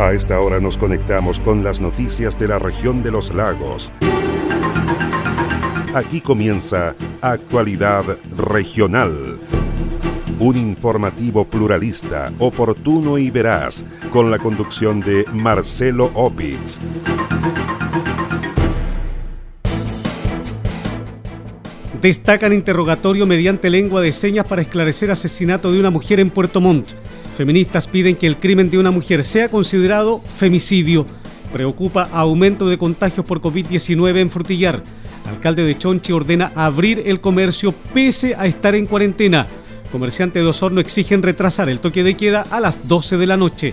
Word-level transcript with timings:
A 0.00 0.14
esta 0.14 0.40
hora 0.40 0.60
nos 0.60 0.78
conectamos 0.78 1.38
con 1.40 1.62
las 1.62 1.78
noticias 1.78 2.38
de 2.38 2.48
la 2.48 2.58
región 2.58 3.02
de 3.02 3.10
los 3.10 3.34
lagos. 3.34 3.92
Aquí 5.94 6.22
comienza 6.22 6.94
Actualidad 7.20 8.16
Regional. 8.34 9.38
Un 10.38 10.56
informativo 10.56 11.44
pluralista, 11.44 12.32
oportuno 12.38 13.18
y 13.18 13.30
veraz, 13.30 13.84
con 14.10 14.30
la 14.30 14.38
conducción 14.38 15.00
de 15.00 15.26
Marcelo 15.34 16.10
Opitz. 16.14 16.78
Destacan 22.00 22.54
interrogatorio 22.54 23.26
mediante 23.26 23.68
lengua 23.68 24.00
de 24.00 24.14
señas 24.14 24.46
para 24.46 24.62
esclarecer 24.62 25.10
asesinato 25.10 25.70
de 25.70 25.78
una 25.78 25.90
mujer 25.90 26.20
en 26.20 26.30
Puerto 26.30 26.62
Montt. 26.62 26.92
Feministas 27.40 27.86
piden 27.86 28.16
que 28.16 28.26
el 28.26 28.36
crimen 28.36 28.68
de 28.68 28.76
una 28.76 28.90
mujer 28.90 29.24
sea 29.24 29.48
considerado 29.48 30.20
femicidio. 30.20 31.06
Preocupa 31.50 32.06
aumento 32.12 32.68
de 32.68 32.76
contagios 32.76 33.24
por 33.24 33.40
COVID-19 33.40 34.18
en 34.18 34.28
Frutillar. 34.28 34.82
Alcalde 35.26 35.64
de 35.64 35.78
Chonchi 35.78 36.12
ordena 36.12 36.52
abrir 36.54 37.02
el 37.06 37.22
comercio 37.22 37.72
pese 37.94 38.34
a 38.34 38.44
estar 38.44 38.74
en 38.74 38.84
cuarentena. 38.84 39.46
Comerciantes 39.90 40.42
de 40.42 40.50
Osorno 40.50 40.82
exigen 40.82 41.22
retrasar 41.22 41.70
el 41.70 41.80
toque 41.80 42.04
de 42.04 42.14
queda 42.14 42.44
a 42.50 42.60
las 42.60 42.86
12 42.86 43.16
de 43.16 43.26
la 43.26 43.38
noche. 43.38 43.72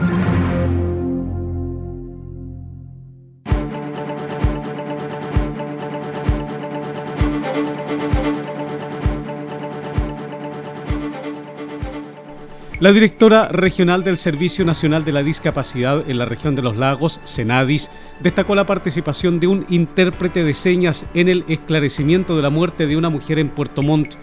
La 12.81 12.91
directora 12.91 13.47
regional 13.49 14.03
del 14.03 14.17
Servicio 14.17 14.65
Nacional 14.65 15.05
de 15.05 15.11
la 15.11 15.21
Discapacidad 15.21 16.09
en 16.09 16.17
la 16.17 16.25
región 16.25 16.55
de 16.55 16.63
los 16.63 16.77
lagos, 16.77 17.19
Senadis, 17.25 17.91
destacó 18.21 18.55
la 18.55 18.65
participación 18.65 19.39
de 19.39 19.45
un 19.45 19.67
intérprete 19.69 20.43
de 20.43 20.55
señas 20.55 21.05
en 21.13 21.29
el 21.29 21.45
esclarecimiento 21.47 22.35
de 22.35 22.41
la 22.41 22.49
muerte 22.49 22.87
de 22.87 22.97
una 22.97 23.11
mujer 23.11 23.37
en 23.37 23.49
Puerto 23.49 23.83
Montt. 23.83 24.15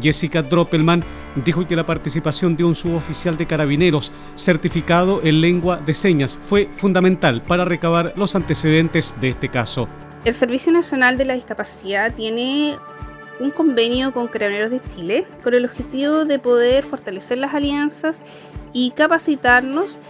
Jessica 0.00 0.40
Droppelman 0.40 1.04
dijo 1.44 1.68
que 1.68 1.76
la 1.76 1.84
participación 1.84 2.56
de 2.56 2.64
un 2.64 2.74
suboficial 2.74 3.36
de 3.36 3.46
carabineros 3.46 4.10
certificado 4.34 5.20
en 5.22 5.42
lengua 5.42 5.76
de 5.76 5.92
señas 5.92 6.38
fue 6.42 6.70
fundamental 6.74 7.42
para 7.42 7.66
recabar 7.66 8.14
los 8.16 8.34
antecedentes 8.34 9.14
de 9.20 9.28
este 9.28 9.50
caso. 9.50 9.88
El 10.24 10.32
Servicio 10.32 10.72
Nacional 10.72 11.18
de 11.18 11.26
la 11.26 11.34
Discapacidad 11.34 12.14
tiene 12.14 12.76
un 13.40 13.50
convenio 13.50 14.12
con 14.12 14.28
Carabineros 14.28 14.70
de 14.70 14.80
Chile 14.80 15.26
con 15.42 15.54
el 15.54 15.64
objetivo 15.64 16.24
de 16.24 16.38
poder 16.38 16.84
fortalecer 16.84 17.38
las 17.38 17.54
alianzas 17.54 18.22
y 18.72 18.90
capacitarnos 18.90 20.00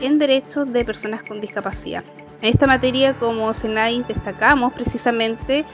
en 0.00 0.18
derechos 0.18 0.72
de 0.72 0.84
personas 0.84 1.22
con 1.22 1.40
discapacidad. 1.40 2.04
En 2.42 2.50
esta 2.50 2.66
materia, 2.66 3.14
como 3.14 3.52
Senais, 3.54 4.06
destacamos 4.06 4.72
precisamente 4.74 5.64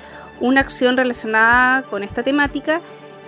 una 0.41 0.61
acción 0.61 0.97
relacionada 0.97 1.83
con 1.83 2.03
esta 2.03 2.23
temática, 2.23 2.81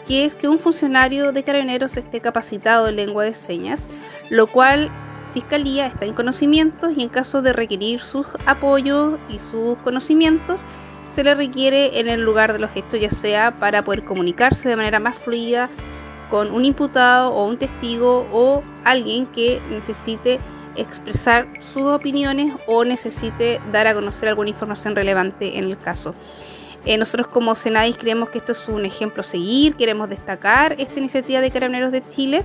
que 0.06 0.24
es 0.24 0.34
que 0.34 0.48
un 0.48 0.58
funcionario 0.58 1.32
de 1.32 1.42
carabineros 1.42 1.96
esté 1.96 2.20
capacitado 2.20 2.88
en 2.88 2.96
lengua 2.96 3.24
de 3.24 3.34
señas, 3.34 3.86
lo 4.30 4.46
cual 4.46 4.90
Fiscalía 5.32 5.86
está 5.86 6.04
en 6.04 6.12
conocimiento 6.12 6.90
y 6.90 7.02
en 7.02 7.08
caso 7.08 7.40
de 7.40 7.52
requerir 7.52 8.00
sus 8.00 8.26
apoyos 8.44 9.18
y 9.30 9.38
sus 9.38 9.76
conocimientos, 9.78 10.62
se 11.12 11.24
le 11.24 11.34
requiere 11.34 12.00
en 12.00 12.08
el 12.08 12.22
lugar 12.22 12.54
de 12.54 12.58
los 12.58 12.70
gestos, 12.70 12.98
ya 12.98 13.10
sea 13.10 13.58
para 13.58 13.84
poder 13.84 14.02
comunicarse 14.02 14.68
de 14.68 14.76
manera 14.76 14.98
más 14.98 15.14
fluida 15.14 15.68
con 16.30 16.50
un 16.50 16.64
imputado 16.64 17.34
o 17.34 17.46
un 17.46 17.58
testigo 17.58 18.26
o 18.32 18.62
alguien 18.84 19.26
que 19.26 19.60
necesite 19.68 20.38
expresar 20.74 21.48
sus 21.60 21.82
opiniones 21.82 22.54
o 22.66 22.86
necesite 22.86 23.60
dar 23.70 23.86
a 23.86 23.94
conocer 23.94 24.30
alguna 24.30 24.48
información 24.48 24.96
relevante 24.96 25.58
en 25.58 25.64
el 25.64 25.78
caso. 25.78 26.14
Eh, 26.86 26.96
nosotros 26.96 27.26
como 27.26 27.54
Senadis 27.56 27.98
creemos 27.98 28.30
que 28.30 28.38
esto 28.38 28.52
es 28.52 28.66
un 28.66 28.86
ejemplo 28.86 29.20
a 29.20 29.24
seguir, 29.24 29.74
queremos 29.74 30.08
destacar 30.08 30.76
esta 30.78 30.98
iniciativa 30.98 31.42
de 31.42 31.50
Carabineros 31.50 31.92
de 31.92 32.08
Chile 32.08 32.42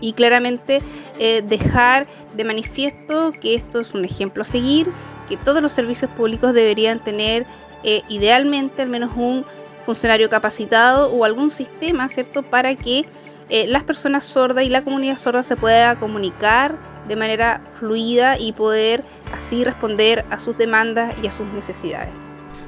y 0.00 0.14
claramente 0.14 0.80
eh, 1.18 1.42
dejar 1.46 2.06
de 2.34 2.44
manifiesto 2.44 3.32
que 3.38 3.54
esto 3.54 3.80
es 3.80 3.92
un 3.92 4.06
ejemplo 4.06 4.40
a 4.40 4.46
seguir, 4.46 4.90
que 5.28 5.36
todos 5.36 5.62
los 5.62 5.72
servicios 5.72 6.10
públicos 6.10 6.54
deberían 6.54 6.98
tener 6.98 7.46
eh, 7.84 8.02
idealmente 8.08 8.82
al 8.82 8.88
menos 8.88 9.10
un 9.16 9.44
funcionario 9.84 10.28
capacitado 10.28 11.10
o 11.12 11.24
algún 11.24 11.50
sistema, 11.50 12.08
¿cierto?, 12.08 12.42
para 12.42 12.74
que 12.74 13.06
eh, 13.48 13.66
las 13.66 13.82
personas 13.84 14.24
sordas 14.24 14.64
y 14.64 14.68
la 14.68 14.82
comunidad 14.84 15.16
sorda 15.16 15.42
se 15.42 15.56
pueda 15.56 15.98
comunicar 15.98 16.76
de 17.08 17.16
manera 17.16 17.62
fluida 17.78 18.38
y 18.38 18.52
poder 18.52 19.02
así 19.32 19.64
responder 19.64 20.26
a 20.30 20.38
sus 20.38 20.58
demandas 20.58 21.14
y 21.22 21.26
a 21.26 21.30
sus 21.30 21.46
necesidades. 21.48 22.12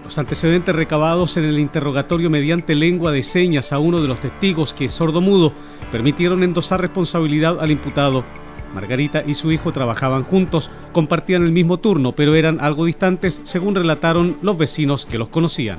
Los 0.02 0.16
antecedentes 0.18 0.74
recabados 0.74 1.36
en 1.36 1.44
el 1.44 1.58
interrogatorio 1.58 2.30
mediante 2.30 2.74
lengua 2.74 3.12
de 3.12 3.22
señas 3.22 3.72
a 3.72 3.78
uno 3.78 4.00
de 4.00 4.08
los 4.08 4.20
testigos 4.20 4.72
que 4.72 4.86
es 4.86 4.92
sordo-mudo 4.92 5.52
permitieron 5.92 6.42
endosar 6.42 6.80
responsabilidad 6.80 7.60
al 7.60 7.70
imputado. 7.70 8.24
Margarita 8.74 9.22
y 9.26 9.34
su 9.34 9.52
hijo 9.52 9.72
trabajaban 9.72 10.22
juntos, 10.22 10.70
compartían 10.92 11.44
el 11.44 11.52
mismo 11.52 11.78
turno, 11.78 12.12
pero 12.12 12.34
eran 12.34 12.60
algo 12.60 12.84
distantes, 12.84 13.40
según 13.44 13.74
relataron 13.74 14.36
los 14.42 14.58
vecinos 14.58 15.06
que 15.06 15.18
los 15.18 15.28
conocían. 15.28 15.78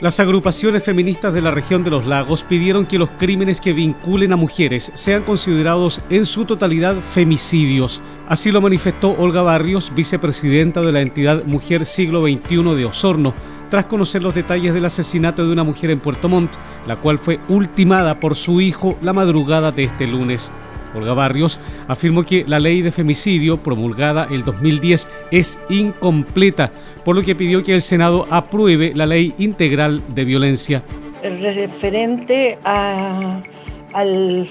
Las 0.00 0.18
agrupaciones 0.18 0.82
feministas 0.82 1.32
de 1.32 1.40
la 1.40 1.52
región 1.52 1.84
de 1.84 1.90
los 1.90 2.04
lagos 2.04 2.42
pidieron 2.42 2.84
que 2.84 2.98
los 2.98 3.10
crímenes 3.10 3.60
que 3.60 3.72
vinculen 3.72 4.32
a 4.32 4.36
mujeres 4.36 4.90
sean 4.94 5.22
considerados 5.22 6.00
en 6.10 6.26
su 6.26 6.44
totalidad 6.44 7.00
femicidios. 7.00 8.02
Así 8.28 8.50
lo 8.50 8.60
manifestó 8.60 9.12
Olga 9.16 9.42
Barrios, 9.42 9.94
vicepresidenta 9.94 10.82
de 10.82 10.90
la 10.90 11.00
entidad 11.00 11.44
Mujer 11.44 11.86
Siglo 11.86 12.22
XXI 12.22 12.74
de 12.74 12.84
Osorno, 12.84 13.34
tras 13.70 13.86
conocer 13.86 14.20
los 14.20 14.34
detalles 14.34 14.74
del 14.74 14.84
asesinato 14.84 15.46
de 15.46 15.52
una 15.52 15.62
mujer 15.62 15.90
en 15.90 16.00
Puerto 16.00 16.28
Montt, 16.28 16.52
la 16.88 16.96
cual 16.96 17.18
fue 17.18 17.38
ultimada 17.48 18.18
por 18.18 18.34
su 18.34 18.60
hijo 18.60 18.98
la 19.00 19.12
madrugada 19.12 19.70
de 19.70 19.84
este 19.84 20.08
lunes. 20.08 20.50
Olga 20.94 21.14
Barrios 21.14 21.60
afirmó 21.88 22.24
que 22.24 22.44
la 22.46 22.60
ley 22.60 22.82
de 22.82 22.92
femicidio 22.92 23.62
promulgada 23.62 24.26
el 24.30 24.44
2010 24.44 25.08
es 25.30 25.58
incompleta, 25.68 26.70
por 27.04 27.16
lo 27.16 27.22
que 27.22 27.34
pidió 27.34 27.62
que 27.62 27.74
el 27.74 27.82
Senado 27.82 28.26
apruebe 28.30 28.92
la 28.94 29.06
ley 29.06 29.34
integral 29.38 30.02
de 30.14 30.24
violencia. 30.24 30.82
Referente 31.22 32.58
al 32.64 34.46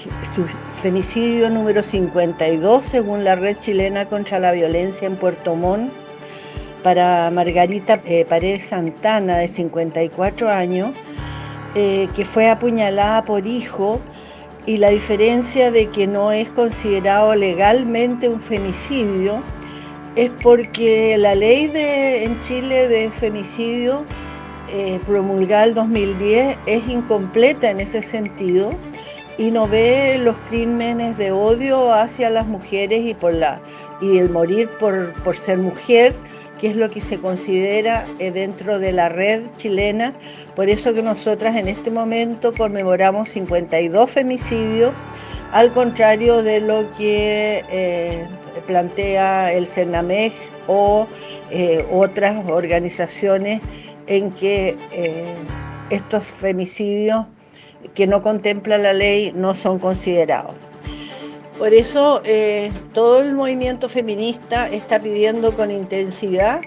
femicidio 0.82 1.50
número 1.50 1.82
52, 1.82 2.86
según 2.86 3.24
la 3.24 3.36
Red 3.36 3.58
Chilena 3.58 4.06
contra 4.06 4.38
la 4.38 4.52
Violencia 4.52 5.06
en 5.06 5.16
Puerto 5.16 5.54
Montt, 5.54 5.92
para 6.82 7.30
Margarita 7.30 8.00
eh, 8.04 8.26
Paredes 8.26 8.66
Santana, 8.66 9.38
de 9.38 9.48
54 9.48 10.50
años, 10.50 10.92
eh, 11.74 12.08
que 12.14 12.24
fue 12.24 12.48
apuñalada 12.48 13.24
por 13.24 13.46
hijo 13.46 14.00
y 14.66 14.78
la 14.78 14.88
diferencia 14.90 15.70
de 15.70 15.88
que 15.90 16.06
no 16.06 16.32
es 16.32 16.50
considerado 16.50 17.34
legalmente 17.34 18.28
un 18.28 18.40
femicidio 18.40 19.42
es 20.16 20.30
porque 20.42 21.16
la 21.18 21.34
ley 21.34 21.66
de, 21.66 22.24
en 22.24 22.40
Chile 22.40 22.88
de 22.88 23.10
femicidio 23.10 24.06
eh, 24.72 24.98
promulgada 25.06 25.64
el 25.64 25.74
2010 25.74 26.58
es 26.66 26.88
incompleta 26.88 27.70
en 27.70 27.80
ese 27.80 28.00
sentido 28.00 28.72
y 29.36 29.50
no 29.50 29.68
ve 29.68 30.16
los 30.18 30.38
crímenes 30.48 31.18
de 31.18 31.32
odio 31.32 31.92
hacia 31.92 32.30
las 32.30 32.46
mujeres 32.46 33.04
y 33.04 33.14
por 33.14 33.34
la 33.34 33.60
y 34.00 34.18
el 34.18 34.30
morir 34.30 34.70
por, 34.78 35.12
por 35.24 35.36
ser 35.36 35.58
mujer 35.58 36.14
que 36.64 36.70
es 36.70 36.76
lo 36.76 36.88
que 36.88 37.02
se 37.02 37.18
considera 37.18 38.06
eh, 38.18 38.30
dentro 38.30 38.78
de 38.78 38.90
la 38.90 39.10
red 39.10 39.42
chilena. 39.56 40.14
Por 40.56 40.70
eso 40.70 40.94
que 40.94 41.02
nosotras 41.02 41.56
en 41.56 41.68
este 41.68 41.90
momento 41.90 42.54
conmemoramos 42.54 43.28
52 43.28 44.10
femicidios, 44.10 44.94
al 45.52 45.72
contrario 45.72 46.42
de 46.42 46.60
lo 46.60 46.90
que 46.96 47.62
eh, 47.70 48.26
plantea 48.66 49.52
el 49.52 49.66
CENAMEG 49.66 50.32
o 50.66 51.06
eh, 51.50 51.84
otras 51.92 52.42
organizaciones 52.48 53.60
en 54.06 54.30
que 54.32 54.74
estos 55.90 56.28
femicidios 56.28 57.26
que 57.92 58.06
no 58.06 58.22
contempla 58.22 58.78
la 58.78 58.94
ley 58.94 59.34
no 59.36 59.54
son 59.54 59.78
considerados. 59.78 60.54
Por 61.58 61.72
eso 61.72 62.20
eh, 62.24 62.72
todo 62.92 63.20
el 63.20 63.34
movimiento 63.34 63.88
feminista 63.88 64.68
está 64.68 65.00
pidiendo 65.00 65.54
con 65.54 65.70
intensidad 65.70 66.60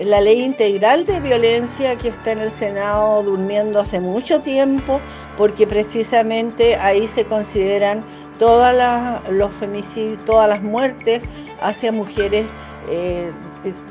la 0.00 0.20
ley 0.20 0.42
integral 0.42 1.04
de 1.06 1.20
violencia 1.20 1.96
que 1.96 2.08
está 2.08 2.32
en 2.32 2.38
el 2.38 2.50
Senado 2.50 3.22
durmiendo 3.24 3.80
hace 3.80 4.00
mucho 4.00 4.40
tiempo 4.40 5.00
porque 5.36 5.66
precisamente 5.66 6.76
ahí 6.76 7.08
se 7.08 7.24
consideran 7.24 8.04
todas 8.38 8.74
las, 8.76 9.28
los 9.32 9.52
femicidios, 9.54 10.24
todas 10.24 10.48
las 10.48 10.62
muertes 10.62 11.20
hacia 11.60 11.90
mujeres, 11.90 12.46
eh, 12.88 13.32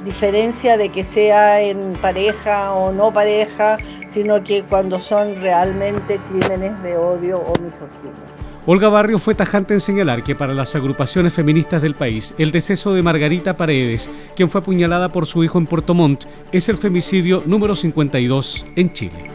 diferencia 0.05 0.77
de 0.77 0.89
que 0.89 1.03
sea 1.03 1.61
en 1.61 1.93
pareja 2.01 2.73
o 2.73 2.91
no 2.91 3.11
pareja, 3.11 3.77
sino 4.07 4.41
que 4.41 4.63
cuando 4.63 5.01
son 5.01 5.35
realmente 5.41 6.17
crímenes 6.29 6.81
de 6.83 6.95
odio 6.95 7.39
o 7.39 7.53
misoginia. 7.61 8.36
Olga 8.69 8.89
Barrio 8.89 9.17
fue 9.17 9.33
tajante 9.33 9.73
en 9.73 9.79
señalar 9.79 10.25
que 10.25 10.35
para 10.35 10.53
las 10.53 10.75
agrupaciones 10.75 11.31
feministas 11.31 11.81
del 11.81 11.95
país, 11.95 12.35
el 12.37 12.51
deceso 12.51 12.93
de 12.93 13.01
Margarita 13.01 13.55
Paredes, 13.55 14.09
quien 14.35 14.49
fue 14.49 14.59
apuñalada 14.59 15.07
por 15.07 15.25
su 15.25 15.41
hijo 15.41 15.57
en 15.57 15.67
Puerto 15.67 15.93
Montt, 15.93 16.25
es 16.51 16.67
el 16.67 16.77
femicidio 16.77 17.43
número 17.45 17.77
52 17.77 18.65
en 18.75 18.91
Chile. 18.91 19.31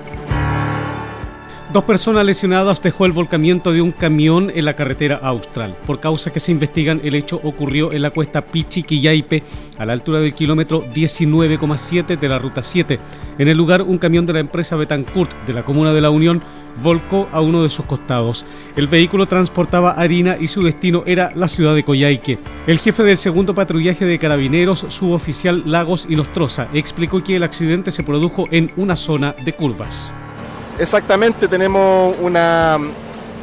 Dos 1.73 1.85
personas 1.85 2.27
lesionadas 2.27 2.83
dejó 2.83 3.07
el 3.07 3.13
volcamiento 3.13 3.73
de 3.73 3.81
un 3.81 3.93
camión 3.93 4.53
en 4.55 4.67
la 4.67 4.77
carretera 4.77 5.17
austral. 5.23 5.75
Por 5.87 6.01
causa 6.01 6.31
que 6.31 6.39
se 6.39 6.53
investigan, 6.53 7.01
el 7.03 7.15
hecho 7.15 7.41
ocurrió 7.43 7.93
en 7.93 8.03
la 8.03 8.11
cuesta 8.11 8.45
Pichi-Quillaipe, 8.45 9.43
a 9.79 9.87
la 9.87 9.95
altura 9.95 10.21
del 10.21 10.35
kilómetro 10.35 10.85
19,7 10.93 12.19
de 12.19 12.29
la 12.29 12.39
ruta 12.39 12.63
7. 12.63 12.99
En 13.39 13.49
el 13.49 13.57
lugar, 13.57 13.81
un 13.81 13.97
camión 13.97 14.27
de 14.27 14.35
la 14.35 14.41
empresa 14.41 14.77
Betancourt 14.77 15.35
de 15.47 15.55
la 15.55 15.65
comuna 15.65 15.95
de 15.95 16.03
La 16.03 16.11
Unión 16.11 16.43
volcó 16.83 17.29
a 17.33 17.41
uno 17.41 17.63
de 17.63 17.71
sus 17.71 17.85
costados. 17.87 18.45
El 18.77 18.87
vehículo 18.87 19.27
transportaba 19.27 19.93
harina 19.93 20.37
y 20.39 20.49
su 20.49 20.63
destino 20.63 21.03
era 21.07 21.33
la 21.35 21.49
ciudad 21.49 21.75
de 21.75 21.85
Coyhaique. 21.85 22.39
El 22.67 22.79
jefe 22.79 23.03
del 23.03 23.17
segundo 23.17 23.55
patrullaje 23.55 24.05
de 24.05 24.19
carabineros, 24.19 24.87
suboficial 24.89 25.63
Lagos 25.67 26.07
y 26.09 26.17
Nostroza, 26.17 26.69
explicó 26.73 27.23
que 27.23 27.37
el 27.37 27.43
accidente 27.43 27.91
se 27.91 28.03
produjo 28.03 28.47
en 28.51 28.73
una 28.77 28.97
zona 28.97 29.35
de 29.45 29.53
curvas. 29.53 30.15
Exactamente, 30.79 31.49
tenemos 31.49 32.17
una, 32.21 32.79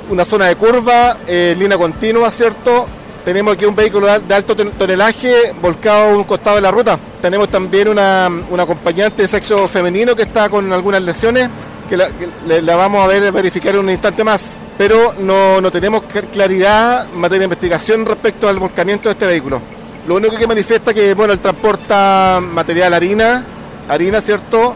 una 0.10 0.26
zona 0.26 0.46
de 0.46 0.56
curva, 0.56 1.18
eh, 1.28 1.56
línea 1.58 1.78
continua, 1.78 2.32
¿cierto? 2.32 2.88
Tenemos 3.24 3.56
aquí 3.56 3.66
un 3.66 3.76
vehículo 3.76 4.08
de 4.20 4.34
alto 4.34 4.56
tonelaje 4.56 5.54
volcado 5.62 6.10
a 6.10 6.18
un 6.18 6.24
costado 6.24 6.56
de 6.56 6.62
la 6.62 6.72
ruta. 6.72 6.98
Tenemos 7.22 7.50
también 7.50 7.90
una, 7.90 8.26
acompañante 8.58 9.22
de 9.22 9.28
sexo 9.28 9.68
femenino 9.68 10.16
que 10.16 10.24
está 10.24 10.50
con 10.50 10.72
algunas 10.72 11.02
lesiones, 11.02 11.50
que 11.90 12.62
la, 12.62 12.76
vamos 12.76 13.04
a 13.04 13.08
ver 13.08 13.32
verificar 13.32 13.74
en 13.76 13.82
un 13.82 13.90
instante 13.90 14.24
más. 14.24 14.58
Pero 14.78 15.14
no, 15.20 15.60
no 15.60 15.72
tenemos 15.72 16.04
claridad 16.32 17.08
en 17.12 17.20
materia 17.20 17.40
de 17.40 17.46
investigación 17.46 18.06
respecto 18.06 18.48
al 18.48 18.58
volcamiento 18.60 19.10
de 19.10 19.14
este 19.14 19.26
vehículo. 19.26 19.62
Lo 20.08 20.16
único 20.16 20.38
que 20.38 20.48
manifiesta 20.48 20.94
que 20.94 21.14
bueno, 21.14 21.34
él 21.34 21.42
transporta 21.42 22.40
material 22.42 22.94
harina, 22.94 23.44
harina, 23.88 24.22
¿cierto? 24.22 24.76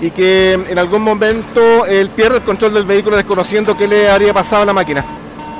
y 0.00 0.10
que 0.10 0.54
en 0.54 0.78
algún 0.78 1.02
momento 1.02 1.86
él 1.86 2.10
pierde 2.10 2.38
el 2.38 2.42
control 2.42 2.74
del 2.74 2.84
vehículo 2.84 3.16
desconociendo 3.16 3.76
qué 3.76 3.86
le 3.86 4.10
habría 4.10 4.34
pasado 4.34 4.62
a 4.62 4.66
la 4.66 4.72
máquina. 4.72 5.04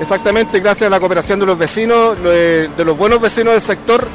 Exactamente, 0.01 0.59
gracias 0.59 0.89
a 0.89 0.91
la 0.91 0.99
cooperación 0.99 1.39
de 1.39 1.47
los 1.47 1.57
vecinos, 1.57 2.21
de 2.21 2.85
los 2.85 2.99
buenos 2.99 3.21
vecinos 3.21 3.53
del 3.53 3.63
sector, 3.63 4.09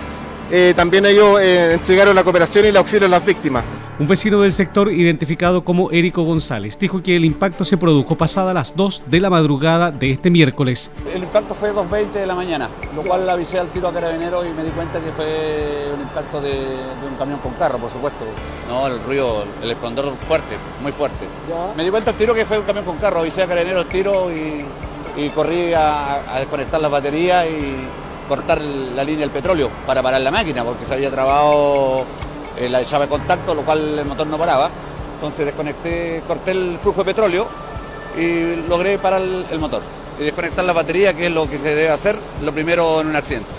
eh, 0.52 0.74
también 0.76 1.06
ellos 1.06 1.40
eh, 1.42 1.74
entregaron 1.74 2.16
la 2.16 2.24
cooperación 2.24 2.66
y 2.66 2.68
el 2.70 2.78
auxilio 2.78 3.08
a 3.08 3.10
las 3.10 3.26
víctimas. 3.26 3.64
Un 4.00 4.08
vecino 4.08 4.42
del 4.42 4.54
sector, 4.54 4.92
identificado 4.92 5.64
como 5.64 5.90
Érico 5.90 6.22
González, 6.22 6.78
dijo 6.78 7.02
que 7.02 7.16
el 7.16 7.26
impacto 7.26 7.66
se 7.66 7.78
produjo 7.78 8.16
pasada 8.16 8.54
las 8.54 8.76
2 8.76 9.06
de 9.08 9.20
la 9.20 9.32
madrugada 9.32 9.90
de 9.90 10.12
este 10.12 10.30
miércoles. 10.30 10.92
El 11.16 11.24
impacto 11.24 11.56
fue 11.56 11.74
2.20 11.74 12.12
de 12.12 12.28
la 12.28 12.36
mañana, 12.36 12.70
lo 12.96 13.02
cual 13.02 13.28
avisé 13.28 13.58
al 13.58 13.70
tiro 13.70 13.88
a 13.88 13.94
carabineros 13.94 14.46
y 14.46 14.50
me 14.52 14.64
di 14.64 14.70
cuenta 14.70 15.00
que 15.00 15.10
fue 15.14 15.90
un 15.96 16.02
impacto 16.02 16.40
de, 16.42 16.52
un 17.10 17.18
camión 17.18 17.40
con 17.40 17.54
carro, 17.54 17.80
por 17.80 17.90
supuesto. 17.90 18.24
No, 18.70 18.86
el 18.86 19.04
ruido, 19.04 19.44
el 19.64 19.72
esplendor 19.72 20.16
fuerte, 20.28 20.58
muy 20.84 20.92
fuerte. 20.92 21.26
Me 21.76 21.84
di 21.84 21.90
cuenta 21.90 22.12
al 22.12 22.18
tiro 22.18 22.36
que 22.36 22.46
fue 22.46 22.60
un 22.60 22.66
camión 22.66 22.86
con 22.86 22.98
carro, 22.98 23.22
avisé 23.22 23.42
a 23.42 23.48
carabineros 23.48 23.86
al 23.86 23.92
tiro 23.92 24.30
y, 24.30 25.30
corrí 25.30 25.74
a, 25.74 26.36
a 26.36 26.40
desconectar 26.40 26.80
las 26.80 26.92
baterías 26.92 27.48
y 27.48 27.74
cortar 28.30 28.62
la 28.62 29.04
línea 29.04 29.22
del 29.22 29.32
petróleo 29.32 29.72
para 29.88 30.04
parar 30.04 30.22
la 30.22 30.30
máquina, 30.30 30.64
porque 30.64 30.86
se 30.86 30.94
había 30.94 31.10
trabado 31.10 32.06
eh, 32.60 32.70
la 32.70 32.82
llave 32.82 33.06
de 33.06 33.10
contacto, 33.10 33.56
lo 33.56 33.64
cual 33.64 34.00
el 34.00 34.06
motor 34.06 34.28
no 34.28 34.38
paraba. 34.38 34.70
Entonces 35.16 35.46
desconecté, 35.46 36.22
corté 36.28 36.52
el 36.52 36.78
flujo 36.82 37.04
de 37.04 37.06
petróleo 37.06 37.48
y 38.18 38.68
logré 38.70 38.98
parar 38.98 39.22
el 39.22 39.60
motor. 39.60 39.82
Y 40.20 40.24
desconectar 40.24 40.66
la 40.66 40.74
batería, 40.74 41.14
que 41.14 41.28
es 41.28 41.32
lo 41.32 41.50
que 41.50 41.58
se 41.58 41.76
debe 41.76 41.90
hacer, 41.90 42.18
lo 42.44 42.52
primero 42.52 43.02
en 43.02 43.08
un 43.08 43.16
accidente. 43.16 43.50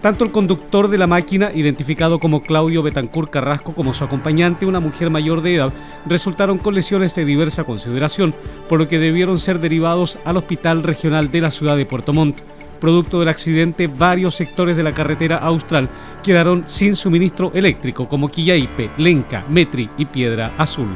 Tanto 0.00 0.24
el 0.24 0.30
conductor 0.30 0.88
de 0.88 0.96
la 0.96 1.06
máquina, 1.06 1.50
identificado 1.52 2.20
como 2.20 2.42
Claudio 2.42 2.82
Betancourt 2.82 3.30
Carrasco, 3.30 3.74
como 3.74 3.92
su 3.92 4.02
acompañante, 4.02 4.64
una 4.64 4.80
mujer 4.80 5.10
mayor 5.10 5.42
de 5.42 5.56
edad, 5.56 5.72
resultaron 6.06 6.56
con 6.56 6.74
lesiones 6.74 7.14
de 7.14 7.26
diversa 7.26 7.64
consideración, 7.64 8.34
por 8.66 8.78
lo 8.78 8.88
que 8.88 8.98
debieron 8.98 9.38
ser 9.38 9.60
derivados 9.60 10.18
al 10.24 10.38
Hospital 10.38 10.84
Regional 10.84 11.30
de 11.30 11.42
la 11.42 11.50
ciudad 11.50 11.76
de 11.76 11.84
Puerto 11.84 12.14
Montt. 12.14 12.40
Producto 12.80 13.20
del 13.20 13.28
accidente, 13.28 13.88
varios 13.88 14.34
sectores 14.34 14.74
de 14.74 14.82
la 14.82 14.94
carretera 14.94 15.36
austral 15.36 15.90
quedaron 16.22 16.64
sin 16.66 16.96
suministro 16.96 17.52
eléctrico, 17.54 18.08
como 18.08 18.30
Quillaipe, 18.30 18.90
Lenca, 18.96 19.44
Metri 19.50 19.90
y 19.98 20.06
Piedra 20.06 20.54
Azul. 20.56 20.88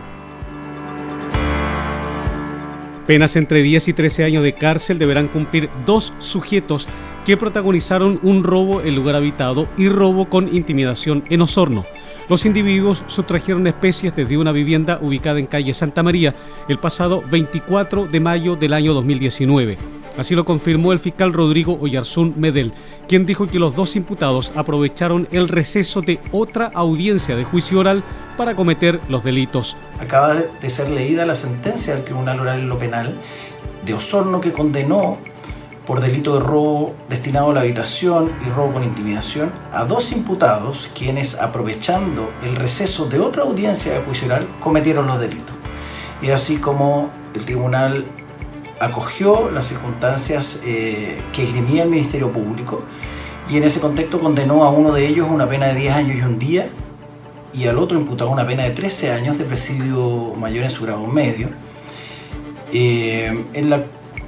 Penas 3.06 3.36
entre 3.36 3.62
10 3.62 3.88
y 3.88 3.92
13 3.92 4.24
años 4.24 4.42
de 4.42 4.54
cárcel 4.54 4.98
deberán 4.98 5.28
cumplir 5.28 5.68
dos 5.84 6.14
sujetos 6.18 6.88
que 7.26 7.36
protagonizaron 7.36 8.18
un 8.22 8.42
robo 8.44 8.80
en 8.80 8.94
lugar 8.94 9.14
habitado 9.14 9.68
y 9.76 9.90
robo 9.90 10.30
con 10.30 10.54
intimidación 10.54 11.22
en 11.28 11.42
Osorno. 11.42 11.84
Los 12.30 12.46
individuos 12.46 13.02
sustrajeron 13.08 13.66
especies 13.66 14.16
desde 14.16 14.38
una 14.38 14.52
vivienda 14.52 14.98
ubicada 15.02 15.38
en 15.38 15.46
calle 15.46 15.74
Santa 15.74 16.02
María 16.02 16.34
el 16.66 16.78
pasado 16.78 17.22
24 17.30 18.06
de 18.06 18.20
mayo 18.20 18.56
del 18.56 18.72
año 18.72 18.94
2019. 18.94 20.03
Así 20.16 20.34
lo 20.34 20.44
confirmó 20.44 20.92
el 20.92 21.00
fiscal 21.00 21.32
Rodrigo 21.32 21.76
Oyarzún 21.80 22.34
Medel, 22.36 22.72
quien 23.08 23.26
dijo 23.26 23.48
que 23.48 23.58
los 23.58 23.74
dos 23.74 23.96
imputados 23.96 24.52
aprovecharon 24.54 25.28
el 25.32 25.48
receso 25.48 26.02
de 26.02 26.20
otra 26.30 26.70
audiencia 26.74 27.34
de 27.34 27.44
juicio 27.44 27.80
oral 27.80 28.04
para 28.36 28.54
cometer 28.54 29.00
los 29.08 29.24
delitos. 29.24 29.76
Acaba 29.98 30.34
de 30.34 30.70
ser 30.70 30.90
leída 30.90 31.26
la 31.26 31.34
sentencia 31.34 31.94
del 31.94 32.04
Tribunal 32.04 32.40
Oral 32.40 32.60
en 32.60 32.68
lo 32.68 32.78
Penal 32.78 33.14
de 33.84 33.94
Osorno 33.94 34.40
que 34.40 34.52
condenó 34.52 35.18
por 35.86 36.00
delito 36.00 36.34
de 36.34 36.40
robo 36.40 36.94
destinado 37.08 37.50
a 37.50 37.54
la 37.54 37.60
habitación 37.60 38.32
y 38.46 38.50
robo 38.50 38.74
con 38.74 38.84
intimidación 38.84 39.52
a 39.72 39.84
dos 39.84 40.12
imputados 40.12 40.88
quienes 40.94 41.38
aprovechando 41.40 42.30
el 42.42 42.56
receso 42.56 43.06
de 43.06 43.18
otra 43.18 43.42
audiencia 43.42 43.92
de 43.92 44.00
juicio 44.00 44.28
oral 44.28 44.48
cometieron 44.60 45.06
los 45.06 45.20
delitos. 45.20 45.54
Y 46.22 46.30
así 46.30 46.56
como 46.56 47.10
el 47.34 47.44
tribunal 47.44 48.06
acogió 48.84 49.50
las 49.50 49.66
circunstancias 49.66 50.62
eh, 50.64 51.20
que 51.32 51.44
esgrimía 51.44 51.82
el 51.82 51.90
Ministerio 51.90 52.30
Público 52.30 52.82
y 53.48 53.56
en 53.56 53.64
ese 53.64 53.80
contexto 53.80 54.20
condenó 54.20 54.64
a 54.64 54.70
uno 54.70 54.92
de 54.92 55.06
ellos 55.06 55.28
a 55.28 55.32
una 55.32 55.48
pena 55.48 55.66
de 55.68 55.74
10 55.74 55.94
años 55.94 56.18
y 56.18 56.22
un 56.22 56.38
día 56.38 56.68
y 57.52 57.66
al 57.66 57.78
otro 57.78 57.98
imputado 57.98 58.30
una 58.30 58.46
pena 58.46 58.64
de 58.64 58.70
13 58.70 59.12
años 59.12 59.38
de 59.38 59.44
presidio 59.44 60.34
mayor 60.36 60.64
en 60.64 60.70
su 60.70 60.84
grado 60.84 61.06
medio. 61.06 61.48
Eh, 62.72 63.44
en 63.52 63.70
la 63.70 63.84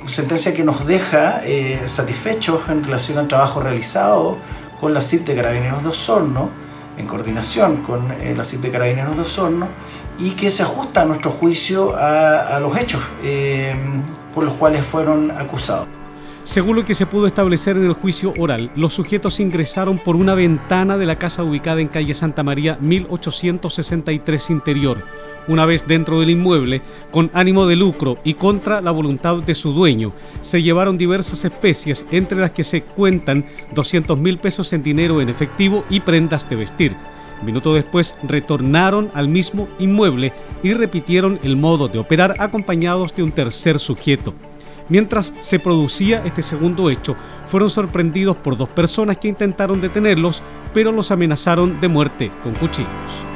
sentencia 0.07 0.55
que 0.55 0.63
nos 0.63 0.87
deja 0.87 1.41
eh, 1.45 1.83
satisfechos 1.87 2.69
en 2.69 2.85
relación 2.85 3.19
al 3.19 3.27
trabajo 3.27 3.61
realizado 3.61 4.37
con 4.81 4.95
la 4.95 5.03
CIP 5.03 5.27
de 5.27 5.35
Carabineros 5.35 5.83
de 5.83 5.89
Osorno, 5.89 6.51
en 6.97 7.07
coordinación 7.07 7.83
con 7.83 8.09
la 8.09 8.45
CIP 8.45 8.61
de 8.61 8.71
Carabineros 8.71 9.17
de 9.17 9.23
Osorno, 9.23 9.69
y 10.19 10.31
que 10.31 10.51
se 10.51 10.63
ajusta 10.63 11.03
a 11.03 11.05
nuestro 11.05 11.31
juicio 11.31 11.95
a, 11.97 12.59
los 12.61 12.77
hechos 12.79 13.03
por 14.35 14.45
los 14.45 14.55
cuales 14.55 14.85
fueron 14.85 15.31
acusados. 15.31 15.89
Según 16.47 16.77
lo 16.77 16.85
que 16.85 16.95
se 16.95 17.07
pudo 17.07 17.27
establecer 17.27 17.77
en 17.77 17.87
el 17.87 17.95
juicio 17.95 18.33
oral, 18.39 18.71
los 18.77 18.95
sujetos 18.95 19.41
ingresaron 19.41 19.99
por 19.99 20.15
una 20.15 20.37
ventana 20.37 20.97
de 20.97 21.05
la 21.05 21.19
casa 21.19 21.43
ubicada 21.43 21.81
en 21.81 21.89
calle 21.89 22.15
Santa 22.15 22.45
María 22.45 22.79
1863 22.81 24.51
Interior. 24.51 25.03
Una 25.49 25.67
vez 25.67 25.89
dentro 25.89 26.21
del 26.21 26.31
inmueble, 26.31 26.83
con 27.11 27.33
ánimo 27.35 27.67
de 27.67 27.75
lucro 27.75 28.19
y 28.23 28.35
contra 28.35 28.81
la 28.81 28.93
voluntad 28.93 29.39
de 29.39 29.57
su 29.57 29.73
dueño, 29.73 30.13
se 30.41 30.63
llevaron 30.63 30.97
diversas 30.97 31.45
especies, 31.45 32.07
entre 32.13 32.39
las 32.39 32.53
que 32.53 32.63
se 32.63 32.83
cuentan 32.83 33.45
200 33.75 34.17
mil 34.17 34.39
pesos 34.39 34.73
en 34.73 34.85
dinero 34.85 35.21
en 35.21 35.29
efectivo 35.29 35.85
y 35.91 35.99
prendas 35.99 36.49
de 36.49 36.55
vestir. 36.55 36.97
Minuto 37.43 37.75
después 37.75 38.17
retornaron 38.23 39.11
al 39.15 39.29
mismo 39.29 39.69
inmueble 39.79 40.33
y 40.63 40.75
repitieron 40.75 41.39
el 41.43 41.57
modo 41.57 41.89
de 41.89 41.99
operar 41.99 42.35
acompañados 42.39 43.15
de 43.15 43.23
un 43.23 43.33
tercer 43.33 43.79
sujeto. 43.79 44.35
Mientras 44.89 45.33
se 45.41 45.59
producía 45.59 46.23
este 46.25 46.43
segundo 46.43 46.91
hecho, 46.91 47.17
fueron 47.47 47.71
sorprendidos 47.71 48.37
por 48.37 48.57
dos 48.57 48.69
personas 48.69 49.17
que 49.19 49.29
intentaron 49.29 49.81
detenerlos, 49.81 50.43
pero 50.73 50.93
los 50.93 51.11
amenazaron 51.11 51.81
de 51.81 51.89
muerte 51.89 52.31
con 52.43 52.55
cuchillos. 52.55 53.36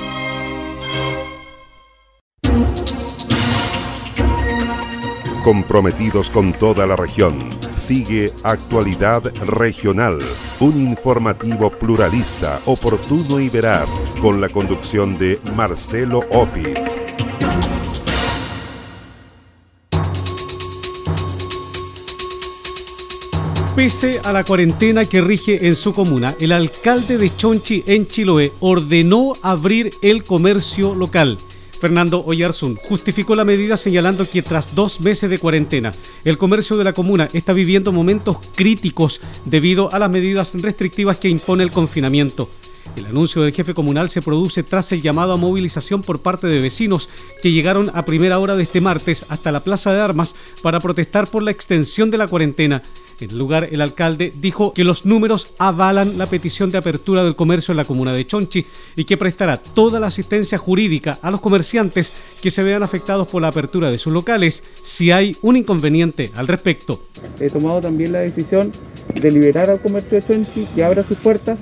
Comprometidos 5.43 6.29
con 6.29 6.53
toda 6.53 6.85
la 6.85 6.95
región. 6.95 7.59
Sigue 7.75 8.33
Actualidad 8.43 9.23
Regional, 9.45 10.19
un 10.59 10.81
informativo 10.81 11.69
pluralista, 11.69 12.61
oportuno 12.65 13.39
y 13.39 13.49
veraz, 13.49 13.97
con 14.21 14.39
la 14.39 14.49
conducción 14.49 15.17
de 15.17 15.39
Marcelo 15.55 16.19
Opitz. 16.31 16.97
Pese 23.75 24.19
a 24.23 24.31
la 24.31 24.43
cuarentena 24.43 25.05
que 25.05 25.21
rige 25.21 25.65
en 25.65 25.75
su 25.75 25.93
comuna, 25.93 26.35
el 26.39 26.51
alcalde 26.51 27.17
de 27.17 27.35
Chonchi 27.35 27.83
en 27.87 28.05
Chiloé 28.05 28.51
ordenó 28.59 29.33
abrir 29.41 29.91
el 30.03 30.23
comercio 30.23 30.93
local. 30.93 31.39
Fernando 31.81 32.23
Oyarzún, 32.23 32.75
justificó 32.75 33.35
la 33.35 33.43
medida 33.43 33.75
señalando 33.75 34.29
que 34.29 34.43
tras 34.43 34.75
dos 34.75 35.01
meses 35.01 35.31
de 35.31 35.39
cuarentena, 35.39 35.91
el 36.23 36.37
comercio 36.37 36.77
de 36.77 36.83
la 36.83 36.93
comuna 36.93 37.27
está 37.33 37.53
viviendo 37.53 37.91
momentos 37.91 38.37
críticos 38.53 39.19
debido 39.45 39.91
a 39.91 39.97
las 39.97 40.11
medidas 40.11 40.53
restrictivas 40.61 41.17
que 41.17 41.27
impone 41.27 41.63
el 41.63 41.71
confinamiento. 41.71 42.51
El 42.95 43.07
anuncio 43.07 43.41
del 43.41 43.53
jefe 43.53 43.73
comunal 43.73 44.11
se 44.11 44.21
produce 44.21 44.61
tras 44.61 44.91
el 44.91 45.01
llamado 45.01 45.33
a 45.33 45.37
movilización 45.37 46.03
por 46.03 46.19
parte 46.21 46.45
de 46.45 46.59
vecinos 46.59 47.09
que 47.41 47.51
llegaron 47.51 47.89
a 47.95 48.05
primera 48.05 48.37
hora 48.37 48.55
de 48.55 48.63
este 48.63 48.79
martes 48.79 49.25
hasta 49.29 49.51
la 49.51 49.63
Plaza 49.63 49.91
de 49.91 50.01
Armas 50.01 50.35
para 50.61 50.79
protestar 50.79 51.27
por 51.27 51.41
la 51.41 51.49
extensión 51.49 52.11
de 52.11 52.19
la 52.19 52.27
cuarentena 52.27 52.83
en 53.25 53.37
lugar, 53.37 53.67
el 53.71 53.81
alcalde 53.81 54.33
dijo 54.41 54.73
que 54.73 54.83
los 54.83 55.05
números 55.05 55.53
avalan 55.59 56.17
la 56.17 56.25
petición 56.25 56.71
de 56.71 56.77
apertura 56.77 57.23
del 57.23 57.35
comercio 57.35 57.71
en 57.71 57.77
la 57.77 57.85
comuna 57.85 58.13
de 58.13 58.25
Chonchi 58.25 58.65
y 58.95 59.05
que 59.05 59.17
prestará 59.17 59.57
toda 59.57 59.99
la 59.99 60.07
asistencia 60.07 60.57
jurídica 60.57 61.19
a 61.21 61.31
los 61.31 61.41
comerciantes 61.41 62.11
que 62.41 62.51
se 62.51 62.63
vean 62.63 62.83
afectados 62.83 63.27
por 63.27 63.41
la 63.41 63.49
apertura 63.49 63.91
de 63.91 63.97
sus 63.97 64.11
locales 64.13 64.63
si 64.81 65.11
hay 65.11 65.35
un 65.41 65.57
inconveniente 65.57 66.31
al 66.35 66.47
respecto. 66.47 67.03
He 67.39 67.49
tomado 67.49 67.81
también 67.81 68.11
la 68.11 68.19
decisión 68.19 68.71
de 69.13 69.31
liberar 69.31 69.69
al 69.69 69.81
comercio 69.81 70.19
de 70.19 70.25
Chonchi 70.25 70.65
que 70.73 70.83
abra 70.83 71.03
sus 71.03 71.17
puertas 71.17 71.59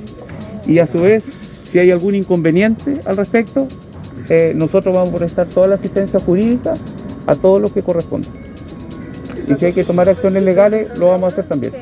y 0.68 0.80
a 0.80 0.88
su 0.88 1.00
vez, 1.00 1.24
si 1.72 1.80
hay 1.80 1.92
algún 1.92 2.16
inconveniente 2.16 3.00
al 3.06 3.18
respecto, 3.18 3.68
eh, 4.30 4.54
nosotros 4.56 4.94
vamos 4.94 5.14
a 5.14 5.18
prestar 5.18 5.48
toda 5.48 5.68
la 5.68 5.76
asistencia 5.76 6.20
jurídica 6.20 6.76
a 7.28 7.36
todos 7.36 7.62
los 7.62 7.72
que 7.72 7.82
correspondan 7.82 8.49
si 9.58 9.66
hay 9.66 9.74
que 9.74 9.84
tomar 9.84 10.10
acciones 10.10 10.44
legales, 10.44 10.98
lo 10.98 11.08
vamos 11.08 11.24
a 11.24 11.34
hacer 11.34 11.48
también. 11.48 11.74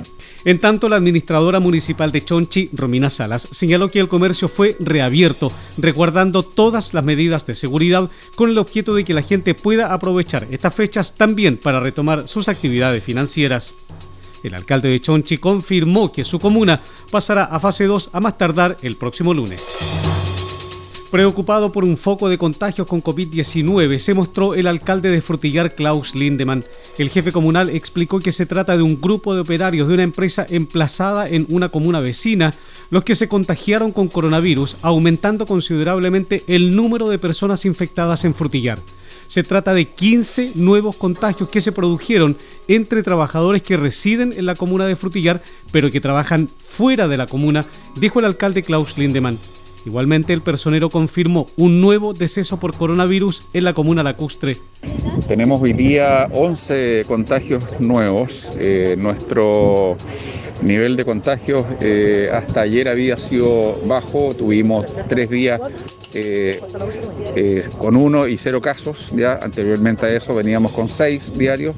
En 0.46 0.60
tanto, 0.60 0.88
la 0.88 0.96
administradora 0.96 1.60
municipal 1.60 2.12
de 2.12 2.24
Chonchi, 2.24 2.70
Romina 2.74 3.10
Salas, 3.10 3.48
señaló 3.52 3.90
que 3.90 4.00
el 4.00 4.08
comercio 4.08 4.48
fue 4.48 4.76
reabierto, 4.80 5.52
resguardando 5.78 6.44
todas 6.44 6.94
las 6.94 7.04
medidas 7.04 7.46
de 7.46 7.56
seguridad 7.56 8.10
con 8.36 8.50
el 8.50 8.58
objeto 8.58 8.94
de 8.94 9.04
que 9.04 9.14
la 9.14 9.22
gente 9.22 9.54
pueda 9.56 9.94
aprovechar 9.94 10.48
estas 10.52 10.74
fechas 10.74 11.16
también 11.16 11.58
para 11.58 11.80
retomar 11.80 12.28
sus 12.28 12.48
actividades 12.48 13.04
financieras. 13.04 13.76
El 14.44 14.54
alcalde 14.54 14.90
de 14.90 15.00
Chonchi 15.00 15.38
confirmó 15.38 16.12
que 16.12 16.24
su 16.24 16.40
comuna 16.40 16.80
pasará 17.12 17.46
a 17.46 17.60
fase 17.60 17.86
2 17.86 18.12
a 18.14 18.20
más 18.20 18.38
tardar 18.38 18.78
el 18.82 18.96
próximo 18.96 19.34
lunes. 19.34 20.37
Preocupado 21.12 21.72
por 21.72 21.86
un 21.86 21.96
foco 21.96 22.28
de 22.28 22.38
contagios 22.38 22.86
con 22.86 23.02
COVID-19, 23.02 23.98
se 23.98 24.14
mostró 24.14 24.56
el 24.56 24.68
alcalde 24.68 25.10
de 25.10 25.22
Frutillar, 25.22 25.74
Klaus 25.74 26.14
Lindemann. 26.16 26.66
El 26.98 27.10
jefe 27.10 27.32
comunal 27.32 27.70
explicó 27.70 28.20
que 28.20 28.34
se 28.34 28.46
trata 28.46 28.76
de 28.76 28.84
un 28.84 29.00
grupo 29.00 29.34
de 29.34 29.40
operarios 29.40 29.88
de 29.88 29.94
una 29.94 30.04
empresa 30.04 30.46
emplazada 30.50 31.26
en 31.30 31.48
una 31.48 31.70
comuna 31.70 32.02
vecina, 32.02 32.54
los 32.90 33.06
que 33.06 33.16
se 33.16 33.30
contagiaron 33.30 33.94
con 33.94 34.10
coronavirus, 34.10 34.76
aumentando 34.82 35.46
considerablemente 35.46 36.44
el 36.46 36.76
número 36.76 37.08
de 37.08 37.20
personas 37.20 37.64
infectadas 37.64 38.26
en 38.26 38.34
Frutillar. 38.34 38.80
Se 39.30 39.44
trata 39.44 39.74
de 39.74 39.86
15 39.86 40.54
nuevos 40.56 40.98
contagios 40.98 41.48
que 41.48 41.62
se 41.62 41.72
produjeron 41.72 42.36
entre 42.68 43.02
trabajadores 43.02 43.64
que 43.64 43.78
residen 43.78 44.34
en 44.36 44.46
la 44.46 44.56
comuna 44.56 44.86
de 44.86 44.98
Frutillar, 44.98 45.42
pero 45.72 45.90
que 45.90 46.02
trabajan 46.02 46.50
fuera 46.58 47.08
de 47.08 47.16
la 47.16 47.28
comuna, 47.28 47.66
dijo 47.96 48.20
el 48.20 48.26
alcalde 48.26 48.62
Klaus 48.62 48.98
Lindemann. 48.98 49.40
Igualmente, 49.88 50.34
el 50.34 50.42
personero 50.42 50.90
confirmó 50.90 51.48
un 51.56 51.80
nuevo 51.80 52.14
deceso 52.14 52.60
por 52.60 52.76
coronavirus 52.76 53.44
en 53.54 53.64
la 53.64 53.74
comuna 53.74 54.04
lacustre. 54.04 54.58
Tenemos 55.30 55.62
hoy 55.62 55.72
día 55.72 56.28
11 56.34 57.06
contagios 57.08 57.64
nuevos. 57.80 58.52
Eh, 58.60 58.96
nuestro 59.00 59.96
nivel 60.62 60.98
de 60.98 61.06
contagios 61.06 61.66
eh, 61.80 62.30
hasta 62.34 62.62
ayer 62.62 62.90
había 62.90 63.18
sido 63.18 63.80
bajo. 63.86 64.36
Tuvimos 64.36 64.86
tres 65.08 65.30
días 65.30 65.62
eh, 66.14 67.64
con 67.78 67.96
uno 67.96 68.28
y 68.28 68.36
cero 68.36 68.60
casos. 68.60 69.14
Ya 69.16 69.40
anteriormente 69.42 70.06
a 70.06 70.10
eso 70.10 70.36
veníamos 70.36 70.74
con 70.74 70.90
seis 70.90 71.34
diarios. 71.38 71.78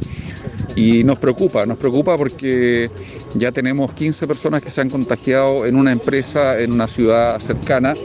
Y 0.76 1.04
nos 1.04 1.18
preocupa, 1.18 1.66
nos 1.66 1.78
preocupa 1.78 2.18
porque 2.18 2.90
ya 3.34 3.52
tenemos 3.52 3.92
15 3.92 4.28
personas 4.28 4.62
que 4.62 4.70
se 4.70 4.82
han 4.82 4.90
contagiado 4.90 5.66
en 5.66 5.76
una 5.76 5.92
empresa 5.92 6.60
en 6.60 6.72
una 6.72 6.88
ciudad 6.88 7.40
cercana, 7.40 7.96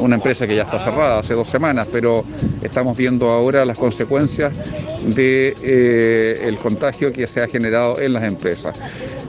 una, 0.00 0.16
empresa 0.16 0.46
que 0.46 0.56
ya 0.56 0.62
está 0.62 0.80
cerrada 0.80 1.18
hace 1.18 1.34
dos 1.34 1.48
semanas, 1.48 1.86
pero 1.92 2.24
estamos 2.62 2.96
viendo 2.96 3.30
ahora 3.30 3.64
las 3.64 3.78
consecuencias 3.78 4.52
del 5.04 5.14
de, 5.14 5.56
eh, 5.62 6.58
contagio 6.62 7.12
que 7.12 7.26
se 7.26 7.42
ha 7.42 7.48
generado 7.48 8.00
en 8.00 8.12
las 8.12 8.24
empresas 8.24 8.76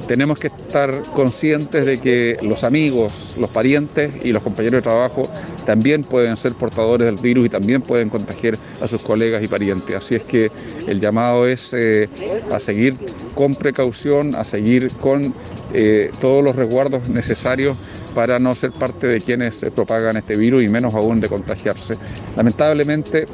tenemos 0.07 0.39
que 0.39 0.47
estar 0.47 1.01
conscientes 1.13 1.85
de 1.85 1.99
que 1.99 2.37
los 2.41 2.63
amigos, 2.63 3.35
los 3.37 3.49
parientes 3.49 4.13
y 4.23 4.31
los 4.31 4.41
compañeros 4.41 4.79
de 4.79 4.81
trabajo 4.83 5.29
también 5.65 6.03
pueden 6.03 6.37
ser 6.37 6.53
portadores 6.53 7.05
del 7.05 7.17
virus 7.17 7.45
y 7.45 7.49
también 7.49 7.81
pueden 7.81 8.09
contagiar 8.09 8.57
a 8.81 8.87
sus 8.87 9.01
colegas 9.01 9.43
y 9.43 9.47
parientes. 9.47 9.95
Así 9.95 10.15
es 10.15 10.23
que 10.23 10.49
el 10.87 10.99
llamado 10.99 11.47
es 11.47 11.73
eh, 11.73 12.09
a 12.51 12.59
seguir 12.59 12.95
con 13.35 13.55
precaución, 13.55 14.33
a 14.35 14.43
seguir 14.43 14.91
con 14.93 15.33
eh, 15.73 16.11
todos 16.21 16.43
los 16.43 16.55
resguardos 16.55 17.07
necesarios 17.09 17.75
para 18.15 18.39
no 18.39 18.55
ser 18.55 18.71
parte 18.71 19.07
de 19.07 19.21
quienes 19.21 19.65
propagan 19.75 20.17
este 20.17 20.35
virus 20.37 20.63
y 20.63 20.69
menos 20.69 20.93
aún 20.93 21.19
de 21.19 21.27
contagiarse. 21.27 21.97
Lamentablemente 22.35 23.27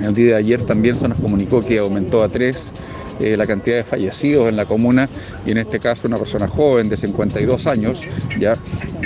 En 0.00 0.06
el 0.06 0.14
día 0.14 0.26
de 0.26 0.34
ayer 0.36 0.62
también 0.62 0.96
se 0.96 1.08
nos 1.08 1.18
comunicó 1.18 1.64
que 1.64 1.78
aumentó 1.78 2.22
a 2.22 2.28
tres 2.28 2.72
eh, 3.20 3.36
la 3.36 3.46
cantidad 3.46 3.76
de 3.76 3.84
fallecidos 3.84 4.48
en 4.48 4.56
la 4.56 4.64
comuna 4.64 5.08
y 5.46 5.52
en 5.52 5.58
este 5.58 5.78
caso 5.78 6.08
una 6.08 6.18
persona 6.18 6.48
joven 6.48 6.88
de 6.88 6.96
52 6.96 7.66
años, 7.66 8.04
ya, 8.38 8.56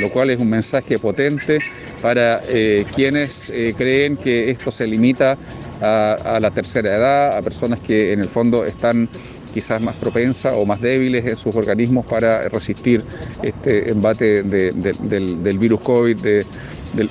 lo 0.01 0.11
cual 0.11 0.31
es 0.31 0.41
un 0.41 0.49
mensaje 0.49 0.99
potente 0.99 1.59
para 2.01 2.41
eh, 2.49 2.87
quienes 2.95 3.51
eh, 3.51 3.75
creen 3.77 4.17
que 4.17 4.51
esto 4.51 4.71
se 4.71 4.87
limita 4.87 5.37
a, 5.81 6.39
la 6.41 6.51
tercera 6.51 6.97
edad, 6.97 7.37
a 7.37 7.43
personas 7.43 7.79
que 7.81 8.13
en 8.13 8.21
el 8.21 8.29
fondo 8.29 8.65
están 8.65 9.09
quizás 9.55 9.81
más 9.81 9.95
propensas 9.95 10.53
o 10.57 10.65
más 10.67 10.81
débiles 10.81 11.25
en 11.25 11.37
sus 11.37 11.55
organismos 11.55 12.05
para 12.05 12.49
resistir 12.49 13.05
este 13.43 13.91
embate 13.91 14.43
del, 14.43 15.43
del 15.43 15.59
virus 15.59 15.81
COVID, 15.81 16.17
de, 16.17 16.47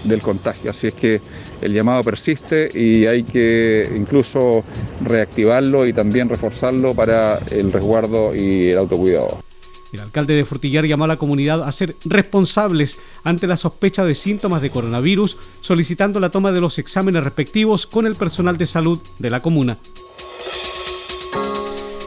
del, 0.04 0.22
contagio. 0.22 0.72
Así 0.72 0.88
es 0.88 0.94
que 0.94 1.22
el 1.62 1.74
llamado 1.74 2.04
persiste 2.04 2.70
y 2.74 3.06
hay 3.06 3.24
que 3.24 3.90
incluso 3.96 4.64
reactivarlo 5.04 5.86
y 5.86 5.94
también 5.94 6.30
reforzarlo 6.30 6.94
para 6.94 7.40
el 7.52 7.72
resguardo 7.72 8.36
y 8.36 8.70
el 8.70 8.78
autocuidado. 8.78 9.40
El 9.94 10.02
alcalde 10.02 10.36
de 10.36 10.46
Frutillar 10.46 10.86
llamó 10.86 11.06
a 11.06 11.08
la 11.08 11.18
comunidad 11.18 11.64
a 11.64 11.72
ser 11.72 11.96
responsables 12.04 13.00
ante 13.24 13.48
la 13.48 13.56
sospecha 13.56 14.04
de 14.04 14.16
síntomas 14.16 14.62
de 14.62 14.70
coronavirus, 14.70 15.38
solicitando 15.62 16.20
la 16.20 16.30
toma 16.30 16.52
de 16.52 16.62
los 16.62 16.78
exámenes 16.78 17.24
respectivos 17.24 17.88
con 17.88 18.06
el 18.06 18.16
personal 18.16 18.58
de 18.58 18.66
salud 18.66 19.00
de 19.18 19.30
la 19.30 19.42
comuna. 19.42 19.78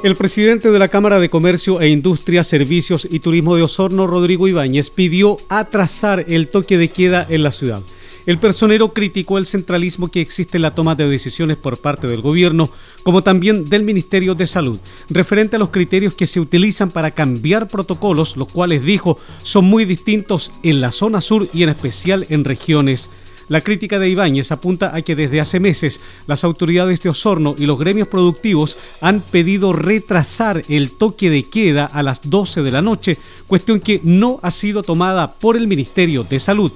El 0.03 0.17
presidente 0.17 0.71
de 0.71 0.79
la 0.79 0.89
Cámara 0.89 1.21
de 1.21 1.29
Comercio 1.29 1.83
e 1.83 1.91
Industria, 1.91 2.43
Servicios 2.43 3.07
y 3.11 3.21
Turismo 3.21 3.55
de 3.55 3.63
Osorno, 3.63 4.07
Rodrigo 4.07 4.49
Ibáñez, 4.49 4.89
pidió 4.89 5.37
atrasar 5.51 6.25
el 6.27 6.49
toque 6.49 6.79
de 6.79 6.89
queda 6.89 7.27
en 7.29 7.43
la 7.43 7.51
ciudad. 7.51 7.83
El 8.25 8.39
personero 8.39 8.95
criticó 8.95 9.37
el 9.37 9.45
centralismo 9.45 10.11
que 10.11 10.23
existe 10.23 10.57
en 10.57 10.63
la 10.63 10.75
toma 10.75 10.95
de 10.95 11.07
decisiones 11.07 11.59
por 11.59 11.77
parte 11.77 12.07
del 12.07 12.23
gobierno, 12.23 12.71
como 13.03 13.23
también 13.23 13.69
del 13.69 13.83
Ministerio 13.83 14.35
de 14.35 14.47
Salud, 14.47 14.79
referente 15.11 15.57
a 15.57 15.59
los 15.59 15.69
criterios 15.69 16.15
que 16.15 16.27
se 16.27 16.41
utilizan 16.41 16.91
para 16.91 17.11
cambiar 17.11 17.69
protocolos, 17.69 18.39
los 18.39 18.49
cuales 18.49 18.83
dijo 18.83 19.19
son 19.43 19.67
muy 19.67 19.85
distintos 19.85 20.51
en 20.63 20.81
la 20.81 20.93
zona 20.93 21.21
sur 21.21 21.47
y 21.53 21.63
en 21.63 21.69
especial 21.69 22.25
en 22.31 22.45
regiones 22.45 23.11
la 23.51 23.63
crítica 23.63 23.99
de 23.99 24.09
Ibáñez 24.09 24.53
apunta 24.53 24.95
a 24.95 25.03
que 25.03 25.17
desde 25.17 25.41
hace 25.41 25.59
meses 25.59 26.01
las 26.29 26.45
autoridades 26.45 27.03
de 27.03 27.09
Osorno 27.09 27.57
y 27.59 27.67
los 27.67 27.81
gremios 27.81 28.07
productivos 28.07 28.79
han 29.01 29.21
pedido 29.21 29.73
retrasar 29.73 30.63
el 30.69 30.93
toque 30.93 31.31
de 31.31 31.43
queda 31.49 31.85
a 31.85 32.05
las 32.05 32.31
12 32.31 32.63
de 32.63 32.71
la 32.71 32.81
noche, 32.81 33.19
cuestión 33.49 33.81
que 33.81 34.01
no 34.05 34.39
ha 34.45 34.53
sido 34.53 34.85
tomada 34.85 35.33
por 35.33 35.57
el 35.57 35.67
Ministerio 35.67 36.23
de 36.23 36.39
Salud. 36.39 36.71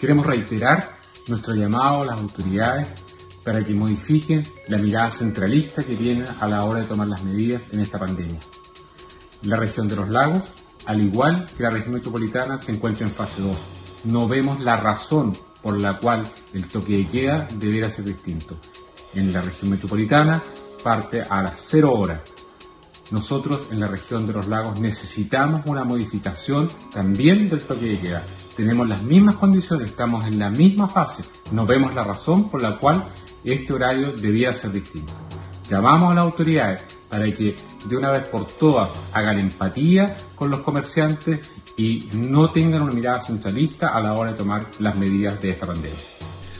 Queremos 0.00 0.26
reiterar 0.26 0.98
nuestro 1.28 1.54
llamado 1.54 2.02
a 2.02 2.06
las 2.06 2.20
autoridades 2.20 2.88
para 3.44 3.62
que 3.62 3.74
modifiquen 3.74 4.42
la 4.66 4.78
mirada 4.78 5.12
centralista 5.12 5.84
que 5.84 5.94
tienen 5.94 6.26
a 6.40 6.48
la 6.48 6.64
hora 6.64 6.80
de 6.80 6.86
tomar 6.86 7.06
las 7.06 7.22
medidas 7.22 7.72
en 7.72 7.78
esta 7.78 8.00
pandemia. 8.00 8.40
La 9.42 9.54
región 9.54 9.86
de 9.86 9.94
los 9.94 10.08
lagos, 10.08 10.42
al 10.84 11.00
igual 11.00 11.46
que 11.56 11.62
la 11.62 11.70
región 11.70 11.94
metropolitana, 11.94 12.60
se 12.60 12.72
encuentra 12.72 13.06
en 13.06 13.12
fase 13.12 13.40
2. 13.40 13.56
No 14.06 14.26
vemos 14.26 14.58
la 14.58 14.76
razón 14.76 15.32
por 15.68 15.78
la 15.78 15.98
cual 15.98 16.24
el 16.54 16.66
toque 16.66 16.96
de 16.96 17.08
queda 17.08 17.46
debiera 17.56 17.90
ser 17.90 18.06
distinto. 18.06 18.56
En 19.12 19.34
la 19.34 19.42
región 19.42 19.70
metropolitana 19.70 20.42
parte 20.82 21.20
a 21.20 21.42
las 21.42 21.60
0 21.66 21.92
horas. 21.92 22.20
Nosotros 23.10 23.66
en 23.70 23.80
la 23.80 23.86
región 23.86 24.26
de 24.26 24.32
los 24.32 24.48
lagos 24.48 24.80
necesitamos 24.80 25.60
una 25.66 25.84
modificación 25.84 26.70
también 26.90 27.50
del 27.50 27.60
toque 27.64 27.84
de 27.84 27.98
queda. 27.98 28.24
Tenemos 28.56 28.88
las 28.88 29.02
mismas 29.02 29.34
condiciones, 29.34 29.90
estamos 29.90 30.24
en 30.24 30.38
la 30.38 30.48
misma 30.48 30.88
fase. 30.88 31.22
No 31.52 31.66
vemos 31.66 31.94
la 31.94 32.02
razón 32.02 32.48
por 32.48 32.62
la 32.62 32.78
cual 32.78 33.04
este 33.44 33.70
horario 33.70 34.12
debiera 34.12 34.54
ser 34.54 34.72
distinto. 34.72 35.12
Llamamos 35.68 36.12
a 36.12 36.14
las 36.14 36.24
autoridades 36.24 36.82
para 37.10 37.30
que 37.30 37.56
de 37.84 37.94
una 37.94 38.10
vez 38.10 38.26
por 38.28 38.46
todas 38.46 38.88
hagan 39.12 39.38
empatía 39.38 40.16
con 40.34 40.50
los 40.50 40.60
comerciantes 40.60 41.40
y 41.78 42.08
no 42.12 42.50
tengan 42.50 42.82
una 42.82 42.92
mirada 42.92 43.22
centralista 43.22 43.88
a 43.88 44.00
la 44.00 44.12
hora 44.12 44.32
de 44.32 44.36
tomar 44.36 44.66
las 44.80 44.96
medidas 44.98 45.40
de 45.40 45.50
esta 45.50 45.66
pandemia. 45.66 45.98